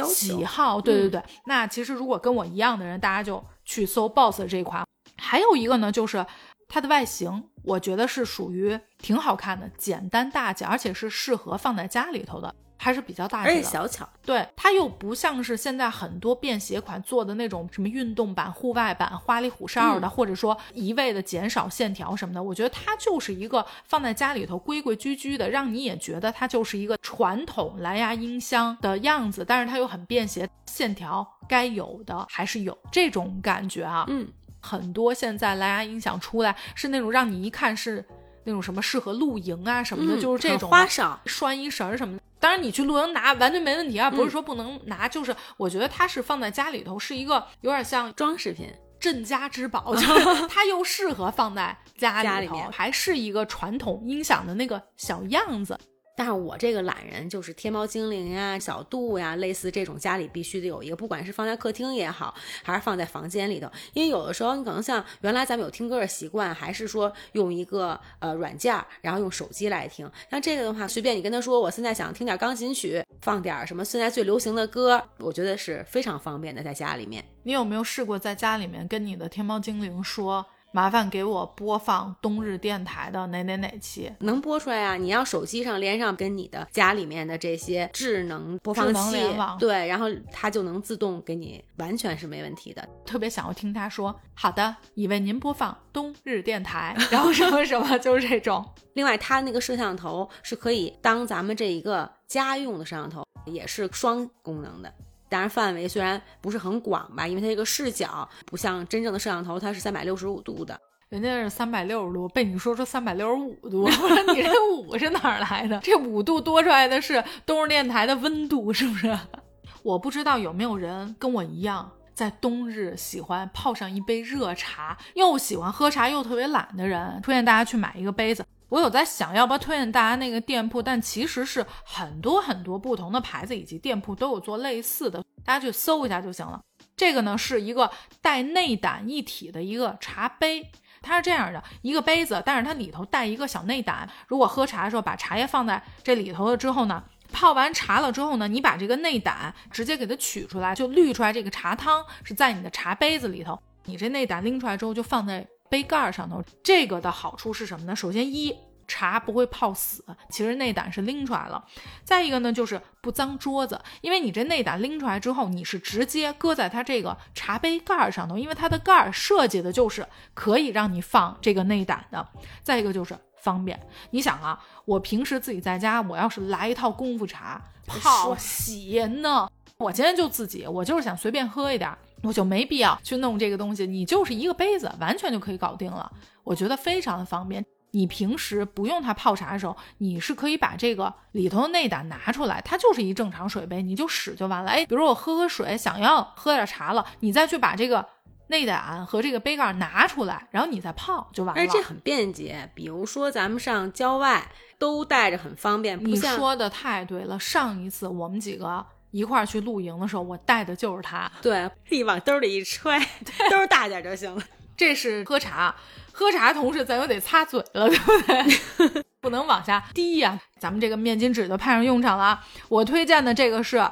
[0.09, 0.81] 喜好。
[0.81, 4.85] 对对对，那其实如果跟我一样的人，大家就去搜 BOSS 这一款。
[5.17, 6.25] 还有一个呢，就是
[6.69, 12.55] 它的外形，我觉得是属于挺好看的，简单大气，而且是适合放在家里头的。
[12.83, 14.09] 还是比较大，而且小巧。
[14.25, 22.43] 对，它又不像是现在很多便携款做的那种什么运动版、户外版，花里胡哨的，或者说一味的减少线条什么的。
[22.43, 29.45] 我觉得它就是一个放在家里头规规矩矩的，让你也觉得它就是一个传统蓝牙音箱的样子。
[29.47, 34.07] 但是它又很便携，线条该有的还是有这种感觉啊。
[34.09, 34.27] 嗯，
[34.63, 38.03] 很多现在蓝牙音响出来是那种让你一看是
[38.45, 42.23] 那种什么适合露营啊什么的，就是这种花哨拴一绳什么的。
[42.39, 50.07] 当然，你去露营拿完全没问题啊，不是说不能拿，就是我觉得它是放在家里头是一个有点像装饰品、镇家之宝， 就
[50.49, 55.79] 它又适合放在家里头，还是一个传统音响的那个小样子。
[56.21, 63.67] 但是我这个懒人就是天猫精灵呀、小度呀，类似这种家里必须得有一个，不管是放在客厅也好，还是放在房间里头。
[63.95, 70.07] 因为有的时候你可能像原来咱们有听歌的习惯，还是说用一个呃软件，然后用手机来听。
[70.31, 77.25] 像这个的话，随便你跟他说，我现在想听点钢琴曲，放点什么现在最流行的歌，我觉得是非常方便的，在家里面。
[77.45, 80.45] 你有没有试过在家里面跟你的天猫精灵说？
[80.73, 84.13] 麻烦给我播放冬日电台的哪哪哪期。
[84.21, 84.97] 能播出来啊！
[84.97, 89.17] 你要手机上连上跟你的家里面的这些智能播放器，
[89.59, 92.89] 对，然后它就能自动给你，完全是没问题的。
[93.05, 98.65] 特别想要听他说，好的，已为您播放冬日电台， 然后什么什么，就是这种。
[98.95, 104.93] 另外，它那个摄像头是可以当咱们这一个家用的摄像头，也是双功能的。
[105.31, 110.79] 当然，范围虽然不是很广吧，因为它这个视角不像真正的摄像头，它是三百六十五度的。
[111.09, 115.79] 人家是三百六十度，被你说出三百六十五度，我说你这五是哪儿来的？
[115.81, 119.19] 这五度多出来的是冬日电台的温度，是不是？
[119.83, 128.45] 我不知道有没有人跟我一样，在冬日喜欢泡上一杯热茶，又喜欢喝茶又特别懒的人，推荐大家去买一个杯子。
[128.69, 135.21] 我有在想要不要推荐大家那个店铺，但其实是很多很多不同的牌子以及店铺都有做类似的，
[135.51, 136.61] 大家去搜一下就行了。
[136.97, 137.91] 这个呢是一个
[138.23, 140.71] 带内胆一体的一个茶杯，
[141.03, 144.09] 它是这样的一个杯子，但是它里头带一个小内胆。
[144.29, 153.61] 如果喝茶的时候把茶叶放在这里头了之后呢，泡完茶了之后呢，你把这个内胆直接给它取出来，就滤出来这个茶汤是在你的茶杯子里头。
[153.87, 156.41] 你这内胆拎出来之后就放在杯盖上头。
[156.63, 157.97] 这个的好处是什么呢？
[157.97, 158.57] 首先一。
[158.91, 161.65] 茶不会泡死，其实内胆是拎出来了。
[162.03, 172.27] 再一个呢，就是不脏桌子，因为你这内胆拎出来之后，你是直接搁在它这个茶杯盖上头，因为它的盖儿设计的就是可以让你放这个内胆的。
[172.65, 173.79] 再一个就是方便，
[174.11, 181.89] 你想啊，我平时自己在家，我要是来一套功夫茶泡洗呢，我今天就自己，我就是想随便喝一点，
[182.25, 186.11] 我就没必要去弄这个东西，你就是一个杯子，完全就可以搞定了，
[186.43, 187.65] 我觉得非常的方便。
[187.93, 194.71] 你平时不用它泡茶的时候，你是可以把这个里头的内胆拿出来，它就是一正常水杯，你就使就完了。
[194.71, 198.07] 哎，比如我喝喝水，想要喝点茶了，你再去把这个
[198.49, 201.61] 内胆和这个杯盖拿出来，然后你再泡就完了。
[201.61, 205.99] 而且这很便捷，比如说咱们上郊外都带着很方便。
[206.05, 211.31] 你说的太对了，上一次我们几个一块儿去露营的时候，我带的就是它。
[211.43, 213.01] 对，一往兜里一揣，
[213.51, 214.43] 兜大点就行了。
[214.77, 215.75] 这是喝茶。
[216.21, 219.03] 喝茶同时，咱又得擦嘴了，对不对？
[219.23, 220.39] 不能往下滴呀。
[220.59, 222.45] 咱们这个面巾纸就派上用场了啊！
[222.69, 223.83] 我推荐的这个是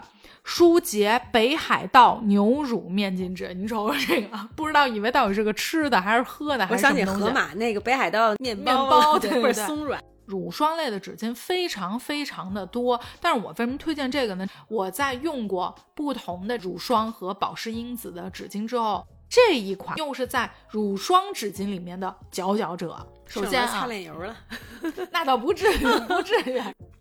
[0.45, 7.11] 舒洁北海道牛乳面巾纸，你瞅瞅这个，不知道以为到底是个吃的还是喝的，还是什么东西？
[7.11, 9.99] 我想起河马那个北海道面包，对对松软。
[10.26, 14.47] 乳霜类的纸巾非常非常的多，但是我为什么推荐这个呢？
[14.68, 19.07] 我在用过不同的乳霜和保湿因子的纸巾之后。
[19.29, 23.07] 这一款又是在乳霜纸巾里面的佼佼者。
[23.26, 24.37] 首先啊，擦脸油了，
[25.12, 26.61] 那倒不至于， 不至于。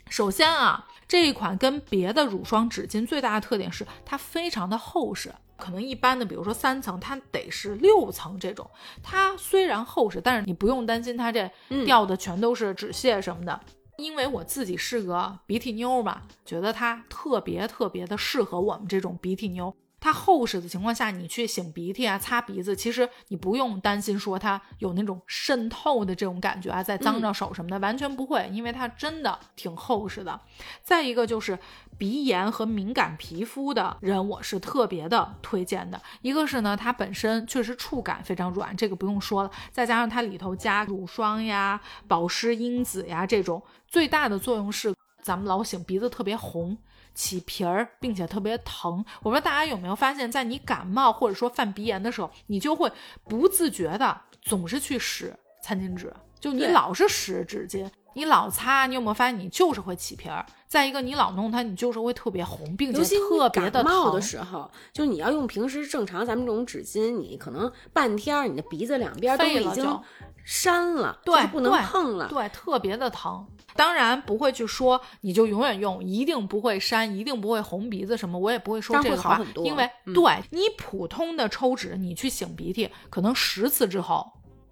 [0.10, 8.70] 首先啊，这一款跟别的乳霜纸巾最大的特点是它非常的厚实，可能一般的，比如说三层，它得是六层这种。
[9.02, 11.50] 它虽然厚实，但是你不用担心它这
[11.86, 13.60] 掉的全都是纸屑什么的。
[13.98, 19.74] 因为我自己是个鼻涕妞嘛，觉得它特别特别的适合我们这种鼻涕妞。
[20.00, 30.40] 它厚实的情况下，你去擤鼻涕啊、擦鼻子，其实你不用担心说它有那种渗透的这种感觉啊，再脏着手什么的，完全不会，因为它真的挺厚实的。
[30.84, 31.58] 再一个就是
[31.98, 36.00] 鼻炎和敏感皮肤的人，我是特别的推荐的。
[36.22, 44.94] 一个是呢，它本身确实触感非常软，这个不用说了，再加上它里头加乳霜呀、保湿因子呀这种，最大的作用是
[45.24, 46.78] 咱们老擤鼻子特别红。
[47.18, 49.04] 起皮儿，并且特别疼。
[49.24, 52.92] 我不知道大家有没有发现，在你感冒或者说犯鼻炎的时候，你就会
[53.24, 60.44] 不自觉的总是去使餐巾纸，就你老是使纸巾，你老擦，你有没有发现你就是会起皮儿？
[60.68, 64.12] 再一个，你老弄它，你就是会特别红，并且特别的疼。
[64.12, 70.02] 的时候，就你要用平时正常咱们这种纸巾，你可能半天，你的鼻子两边都已经
[70.44, 73.46] 扇了，对，不能碰了，对，特别的疼。
[73.76, 84.26] 当然不会去说你就永远用，一定不会扇，一定不会红鼻子什么，我也不会说这个话，因为对你普通的抽纸，你去擤鼻涕，可能十次之后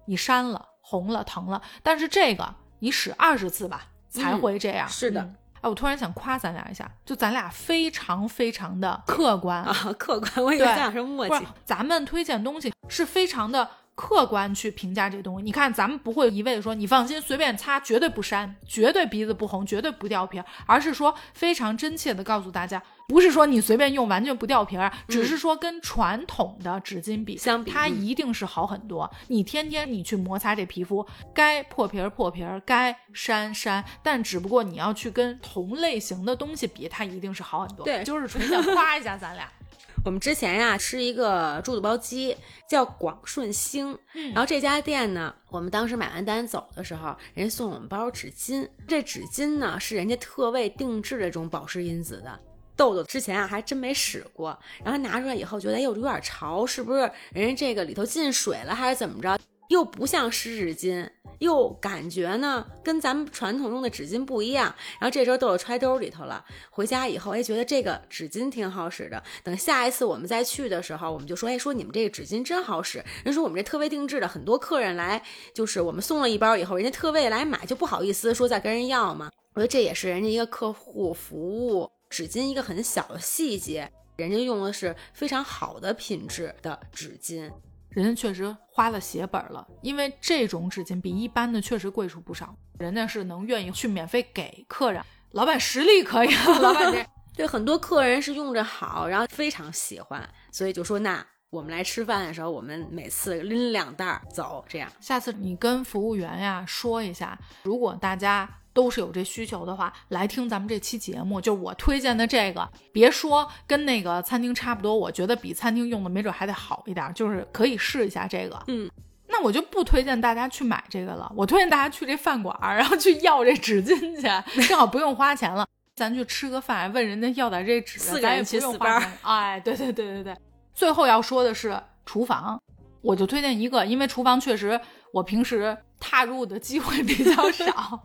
[0.06, 4.88] 你扇了、红了、疼了，但是这个你使二十次吧才会这样。
[4.88, 5.20] 是的，
[5.60, 11.46] 哎，我突然想夸咱俩一下，就咱俩非常非常的客观啊，客观，我以为咱俩是默契。
[11.64, 13.68] 咱们推荐东西是非常的。
[13.96, 29.08] 客观去评价这东西，你看咱们不会一味的说你放心随便擦，绝对不删，绝对鼻子不红，绝对不掉皮儿，而是说非常真切的告诉大家，不是说你随便用完全不掉皮儿，只是说跟传统的纸巾比，相比它一定是好很多。
[29.28, 37.84] 你天天你去摩擦这皮肤，该破皮儿破皮儿，该删删，但只不过你要去跟同类型的东西比，它一定是好很多。
[37.84, 39.48] 对，就是纯想夸一下咱俩。
[40.04, 42.36] 我们之前呀吃一个猪肚包鸡，
[42.68, 43.96] 叫广顺兴，
[44.32, 52.40] 然后这家店呢，我们当时买完单走的时候，人家送我们包纸巾，这纸巾呢是人家特为定制的这种保湿因子的。
[52.76, 59.38] 豆豆之前啊还真没使过，然后拿出来以后觉得哎呦有点潮，是不是人家这个里头进水了还是怎么着？
[59.68, 61.10] 又不像湿纸巾，
[61.40, 64.72] 又感觉呢跟咱们传统用的纸巾不一样。
[65.00, 69.20] 然后这时候豆豆揣兜里头了，回家以后哎觉得这个纸巾挺好使的。
[69.42, 73.04] 等下一次我们再去的时候，我们就说哎说你们这个纸巾真好使。
[73.24, 75.20] 人说我们这特为定制的，很多客人来
[75.52, 79.28] 就是我们送了一包以后，人家特为来买就不好意思说再跟人要嘛。
[79.54, 87.52] 我觉得这也是人家一个客户服务纸巾一个很小的细节，人家用的是非常好的品质的纸巾。
[87.90, 92.56] 人家确实花了血本了，因为这种纸巾比一般的确实贵出不少。
[92.78, 96.34] 人家是能愿意去免费给客人，老板实力可以。
[96.62, 97.06] 老板这
[97.36, 104.90] 对很多客人是用着好，然后非常喜欢，所以就说那我们来吃饭的时候，我们每次拎两袋走，这样。
[105.02, 108.48] 下次你跟服务员呀说一下，如果大家。
[108.76, 118.62] 都是有这需求的话，来听咱们这期节目，就是我推荐的这个，别说跟那个餐厅差不多，我觉得比餐厅用的没准还得好一点，就是可以试一下这个。
[118.66, 118.90] 嗯，
[119.28, 124.22] 那我就不推荐大家去买这个了，我推荐大家去这饭馆，然后去要这纸巾去，
[124.68, 125.66] 正好不用花钱了。
[125.94, 128.86] 咱去吃个饭，问人家要点这纸，四个人去四包。
[129.22, 130.36] 哎，对对对对对。
[130.74, 132.60] 最后要说的是厨房，
[133.00, 134.78] 我就推荐一个，因为厨房确实
[135.10, 137.98] 我平时踏入的机会比较少。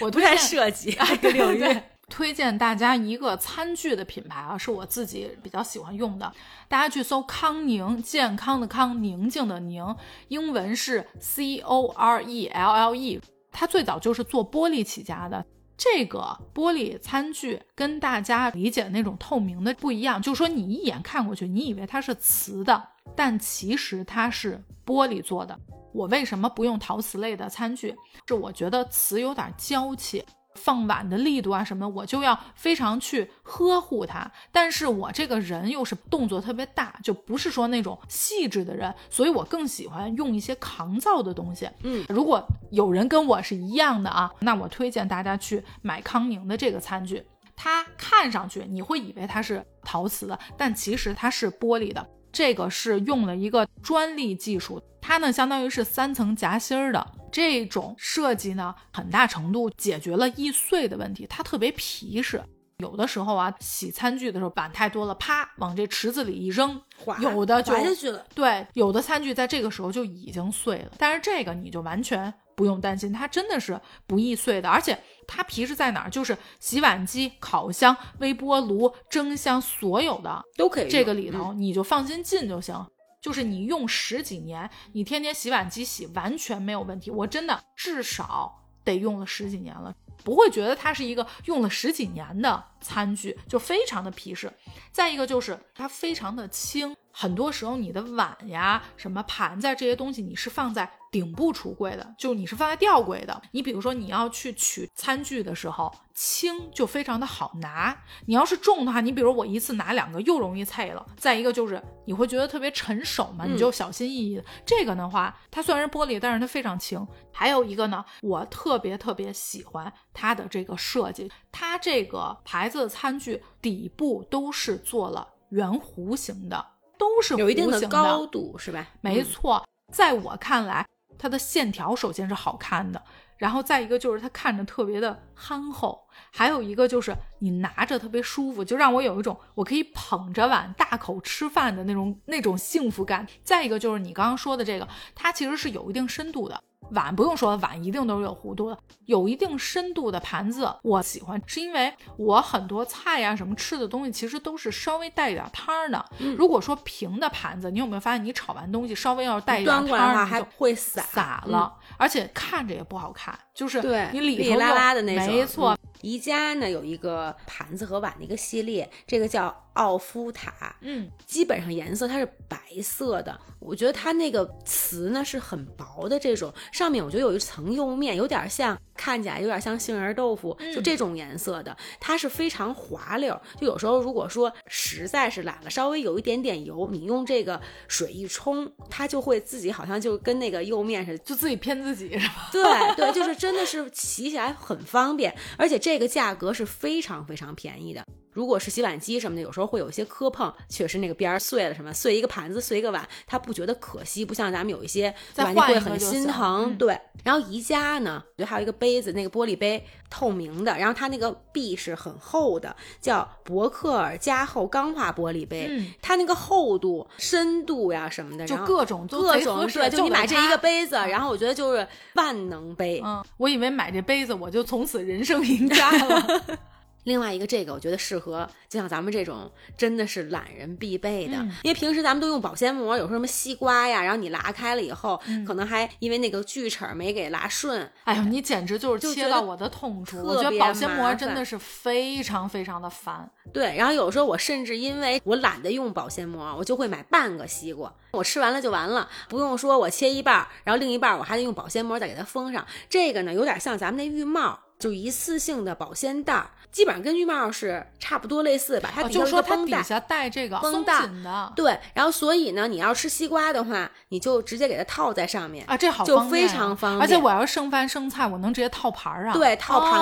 [0.00, 6.32] 我不太设计这个领域，推荐大家一个餐具的品牌啊，是我自己比较喜欢用的。
[6.68, 9.96] 大家去搜康宁，健康的康，宁静的宁，
[10.28, 13.20] 英文是 C O R E L L E。
[13.52, 15.44] 它最早就是做玻璃起家的。
[15.76, 25.58] 这个玻璃餐具跟大家理解的那种透明的不一样，就是说你一眼看过去，你以为它是瓷的，但其实它是玻璃做的。
[25.92, 27.94] 我为什么不用陶瓷类的餐具？
[28.28, 30.24] 是我觉得瓷有点娇气，
[30.54, 34.30] 放碗的力度啊什么，我就要非常去呵护它。
[34.52, 41.68] 但是我这个人又是动作特别大，就不是说那种细致的人，所以我更喜欢用一些抗造的东西。
[41.82, 42.40] 嗯，如果
[42.70, 47.24] 有人跟我是一样的啊，那我推荐大家去买康宁的这个餐具，
[47.56, 52.08] 它看上去你会以为它是陶瓷的，但其实它是玻璃的。
[52.32, 61.26] 这个是用了一个专利技术，它呢相当于是三层夹心儿的这种设计呢，很大程度解决了易碎的问题。
[61.28, 62.42] 它特别皮实，
[62.78, 66.80] 有的时候啊洗餐具的时候碗太多了，啪往这池子里一扔，
[67.20, 68.24] 有的就滑下去了。
[68.34, 74.98] 对，有的餐具在这个时候就已经碎了，但是这个你就完全不用担心，它真的是不易碎的，而且。
[75.32, 76.10] 它皮实在哪儿？
[76.10, 80.88] 就是洗碗机、烤箱、微波炉、蒸箱，所有的都可以。
[80.88, 82.74] 这个里头你就放心进就行。
[83.22, 87.12] 就是你用十几年，你天天洗碗机洗完全没有问题。
[87.12, 89.94] 我真的至少得用了十几年了，
[90.24, 94.52] 不会觉得它是一个用了十几年的餐具，就非常的皮实。
[94.90, 100.90] 再一个就是它非常的轻，很多时候你的碗呀、什么盘子这些东西，你是放在。
[101.10, 103.42] 顶部橱柜的，就你是放在吊柜的。
[103.50, 107.96] 你比如说，你要去取餐具的时候，轻就非常的好拿。
[108.26, 111.04] 你要是重的话，你比如我一次拿两个又容易碎了。
[111.16, 114.44] 再一个就是你会觉得特别沉手嘛，你就小心翼翼的。
[114.64, 117.04] 这个的话，它虽然是玻璃，但是它非常轻。
[117.32, 126.64] 还有一个呢，我特别特别喜欢它的这个设计，它这个牌子的餐具底部都是做了圆弧形的，
[126.96, 128.86] 都是有一定的高度，是吧？
[129.00, 130.86] 没错，在我看来。
[131.20, 133.02] 它的线条首先是好看的，
[133.36, 143.26] 然后再一个就是它看着特别的憨厚，还有一个就是你拿着特别舒服，就让我有一种我可以捧着碗大口吃饭的那种那种幸福感。
[143.44, 146.58] 再一个就是你刚刚说的这个，它其实是有一定深度的。
[146.90, 156.04] 碗不用说，碗一定都是有弧度的，有一定深度的盘子，我喜欢，是因为我很多菜呀什么吃的东西，其实都是稍微带一点汤儿的。
[156.36, 163.80] 如果说平的盘子，你有没有发现，你炒完东西稍微要是带一点汤儿，还会洒洒了，而且看着也不好看，就是
[164.12, 165.26] 你里里拉拉的那种。
[165.26, 169.54] 没错，宜家呢有一个盘子和碗的一个系列，这个叫。
[169.74, 173.38] 奥夫塔，嗯，基本上颜色它是白色的。
[173.58, 183.38] 我觉得它那个瓷呢是很薄的，这种上面我觉得有一层釉面，有点像，看起来有点像杏仁豆腐，就这种颜色的，它是非常滑溜。
[183.60, 192.48] 就有时候如果说实在是懒了，稍微有一点点油，你用这个水一冲，它就会自己好像就跟那个釉面似的，就自己骗自己是吧？
[192.50, 192.62] 对
[192.96, 198.02] 对，就是真的是洗起来很方便，而且这个价格是非常非常便宜的。
[198.32, 206.72] 如果是洗碗机什么的，有时候会有一些磕碰，确实那个边儿碎了什么，碎一个盘子，碎一个碗，他不觉得可惜，不像咱们有一些再碗你会很心疼。
[206.72, 223.02] 嗯对，然后宜家呢，就还有一个杯子，那个玻璃杯透明的，然后它那个壁是很厚的，叫伯克尔加厚钢化玻璃杯，嗯它那个厚度、深度呀什么的，就各种各种对，就你买这一个杯子，然后我觉得就是万能杯。
[223.04, 226.42] 嗯，我以为买这杯子我就从此人生赢家了。
[227.04, 240.18] 另外一个，这个我觉得适合，就像咱们这种真的是懒人必备的，嗯因为平时咱们都用保鲜膜，有时候什么西瓜呀，然后你拉开了以后，嗯可能还因为那个锯齿儿没给拉顺，哎呦，你简直就是切到我的痛处。
[240.18, 243.30] 特我觉得保鲜膜真的是非常非常的烦。
[243.52, 252.64] 对，然后有时候我甚至因为我懒得用保鲜膜，我就会买半个西瓜，我吃完了就完了，不用说我切一半儿，然后另一半儿我还得用保鲜膜再给它封上。
[252.88, 259.48] 这个呢，有点像咱们那浴帽，就一次性的保鲜袋儿，基本上跟浴帽是差不多类似吧，它哦，底下带。
[259.50, 267.02] 它底下带这个松绷带紧的对，然后所以呢，你要吃西瓜的话，你就直接给它套在上面，啊，这好就非常方便。
[267.02, 269.34] 而且我要是剩饭剩菜，我能直接套盘儿啊。
[269.34, 269.92] 对，套盘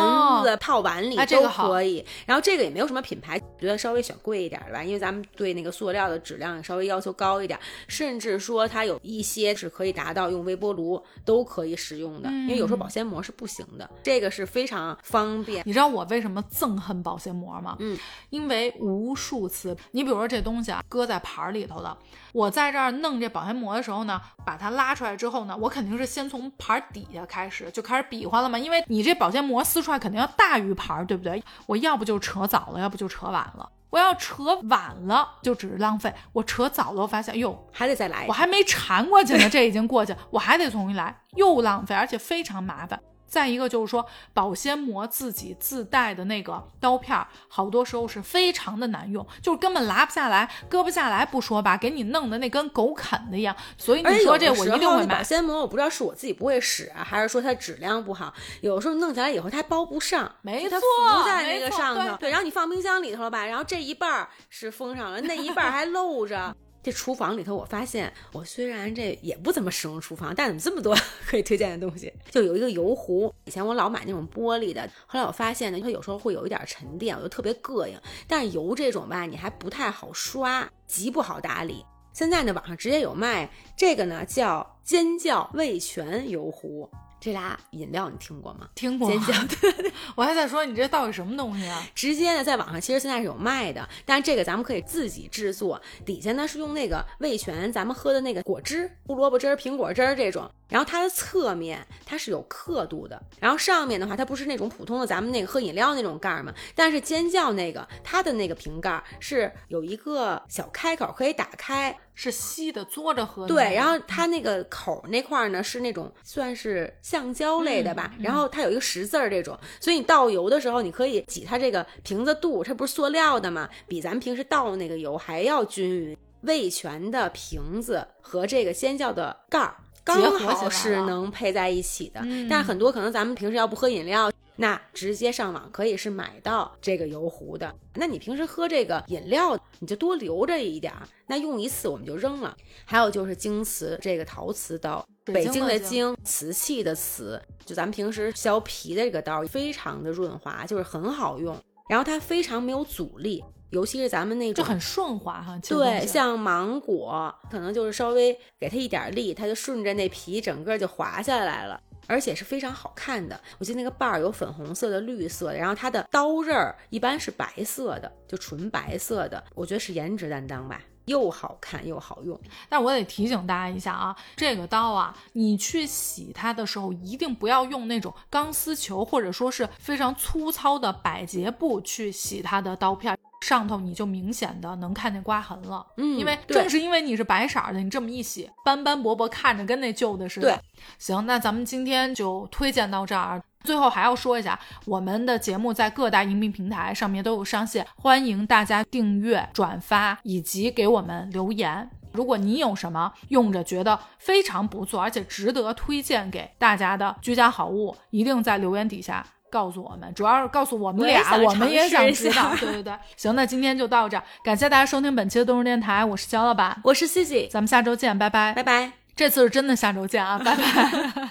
[0.45, 2.05] 子、哦套碗里都哎这个可以。
[2.24, 7.59] 然后这个也没有什么品牌，觉得稍微选贵一点的吧，因为咱们对那个塑料的质量稍微要求高一点，
[7.89, 15.62] 甚至说它有一些是可以达到用微波炉都可以使用的，因为有时候嗯保鲜膜是不行的，这个是非常方便。
[15.66, 17.77] 你知道我为什么憎恨保鲜膜吗？
[17.81, 17.99] 嗯，
[18.31, 21.97] 因为无数次，你比如说这东西啊，搁在盘儿里头的，
[22.33, 31.43] 我在这儿弄这保鲜膜的时候呢，把它拉出来之后呢，我肯定是先从盘儿底下开始就开始比划了嘛，因为你这保鲜膜撕出来肯定要大于盘儿，对不对？
[31.66, 33.71] 我要不就扯早了，要不就扯晚了。
[33.91, 43.01] 我要扯晚了就只是浪费，我扯早了，我发现，哟，还得再来，我还没缠过去呢，这已经过去，我还得重新来，又浪费，而且非常麻烦。
[43.29, 53.55] 再一个就是说，保鲜膜自己自带的那个刀片儿，好多时候是非常的难用，就是根本拉不下来、割不下来不说吧，给你弄的那跟狗啃的一样。
[53.76, 55.18] 所以你说这我一定会买。
[55.18, 66.57] 保鲜膜，我不知道是我自己不会使啊，还是说它质量不好，有时候弄起来以后它包不上，没错浮在那个上头，对对，然后你放冰箱里头了吧，然后这一半儿是封上了，那一半儿还露着。
[66.83, 72.12] 这厨房里头，我发现我虽然这也不怎么使用厨房，但怎么这么多 可以推荐的东西？
[72.31, 78.01] 就有一个油壶，以前我老买那种玻璃的，后来我发现呢，它有时候会有一点沉淀，我就特别膈应。
[78.26, 81.85] 但是油这种吧，你还不太好刷，极不好打理。
[82.12, 86.89] 现在呢，网上直接有卖，这个呢叫尖叫味全油壶。
[87.21, 88.69] 这俩饮料你听过吗？
[88.75, 89.35] 听过尖叫，
[90.14, 91.83] 我还在说你这到底什么东西啊？
[91.95, 95.81] 直接呢在网上其实现在是有卖的，但是这个咱们可以自己制作。
[96.05, 100.51] 底下呢是用那个味全咱们喝的那个果汁，胡萝卜汁儿、苹果汁儿这种。
[100.69, 126.16] 然后它的侧面它是有刻度的，然后上面的话它不是那种普通的咱们那个喝饮料那种盖儿嘛，但是尖叫那个它的那个瓶盖儿是有一个小开口可以打开，是吸的，嘬着喝的对，然后它那个口儿那块儿呢是那种算是橡胶类的吧，然后它有一个十字儿这种，所以你倒油的时候，你可以挤它这个瓶子肚，它不是塑料的嘛，比咱们平时倒那个油还要均匀。
[126.43, 134.31] 味全的瓶子和这个尖叫的盖儿刚好是能配在一起的，嗯但是很多可能咱们平时要不喝饮料。
[134.61, 137.72] 那直接上网可以是买到这个油壶的。
[137.94, 142.56] 那你平时喝这个饮料，你就多留着一点儿，那用一次我们就扔了。
[142.84, 151.56] 还有就是京瓷这个陶瓷刀，北京的京，瓷器的瓷，就咱们平时削皮的这个刀，非常的润滑，就是很好用。
[151.88, 155.56] 然后它非常没有阻力，尤其是咱们那种就很顺滑哈。
[155.68, 161.80] 对，像芒果，可能就是稍微给它一点力，它就顺着那皮整个就滑下来了。
[162.09, 172.38] 而且是非常好看的，我记得那个把儿有粉红色的、绿色的，然后它的刀刃儿一般是白色的，就纯白色的，我觉得是颜值担当吧，又好看又好用。
[172.68, 183.18] 但我得提醒大家一下啊，这个刀啊，你去洗它的时候，一定不要用那种钢丝球或者说是非常粗糙的百洁布去洗它的刀片。
[183.40, 190.50] 上头你就明显的能看见刮痕了，嗯因为正是因为你是白色儿的，你这么一洗，斑斑驳驳，看着跟那旧的似的。
[190.50, 190.61] 对，
[190.98, 193.40] 行，那咱们今天就推荐到这儿。
[193.69, 201.91] 最后还要说一下，我们的节目在各大音频平台上面都有上线，欢迎大家订阅、转发以及给我们留言。
[202.12, 210.11] 如果你有什么用着觉得非常不错，而且值得推荐给大家的居家好物，一定在留言底下告诉我们。
[210.14, 212.51] 主要是告诉我们俩，我我们也想知道。
[212.59, 218.55] 对对对，行，那今天就到这儿，感谢大家收听本期的动物电台，我是焦老板，我是 Cici，咱们下周见，拜拜。
[218.55, 218.93] 拜拜。
[219.14, 220.62] 这次是真的下周见啊，拜拜。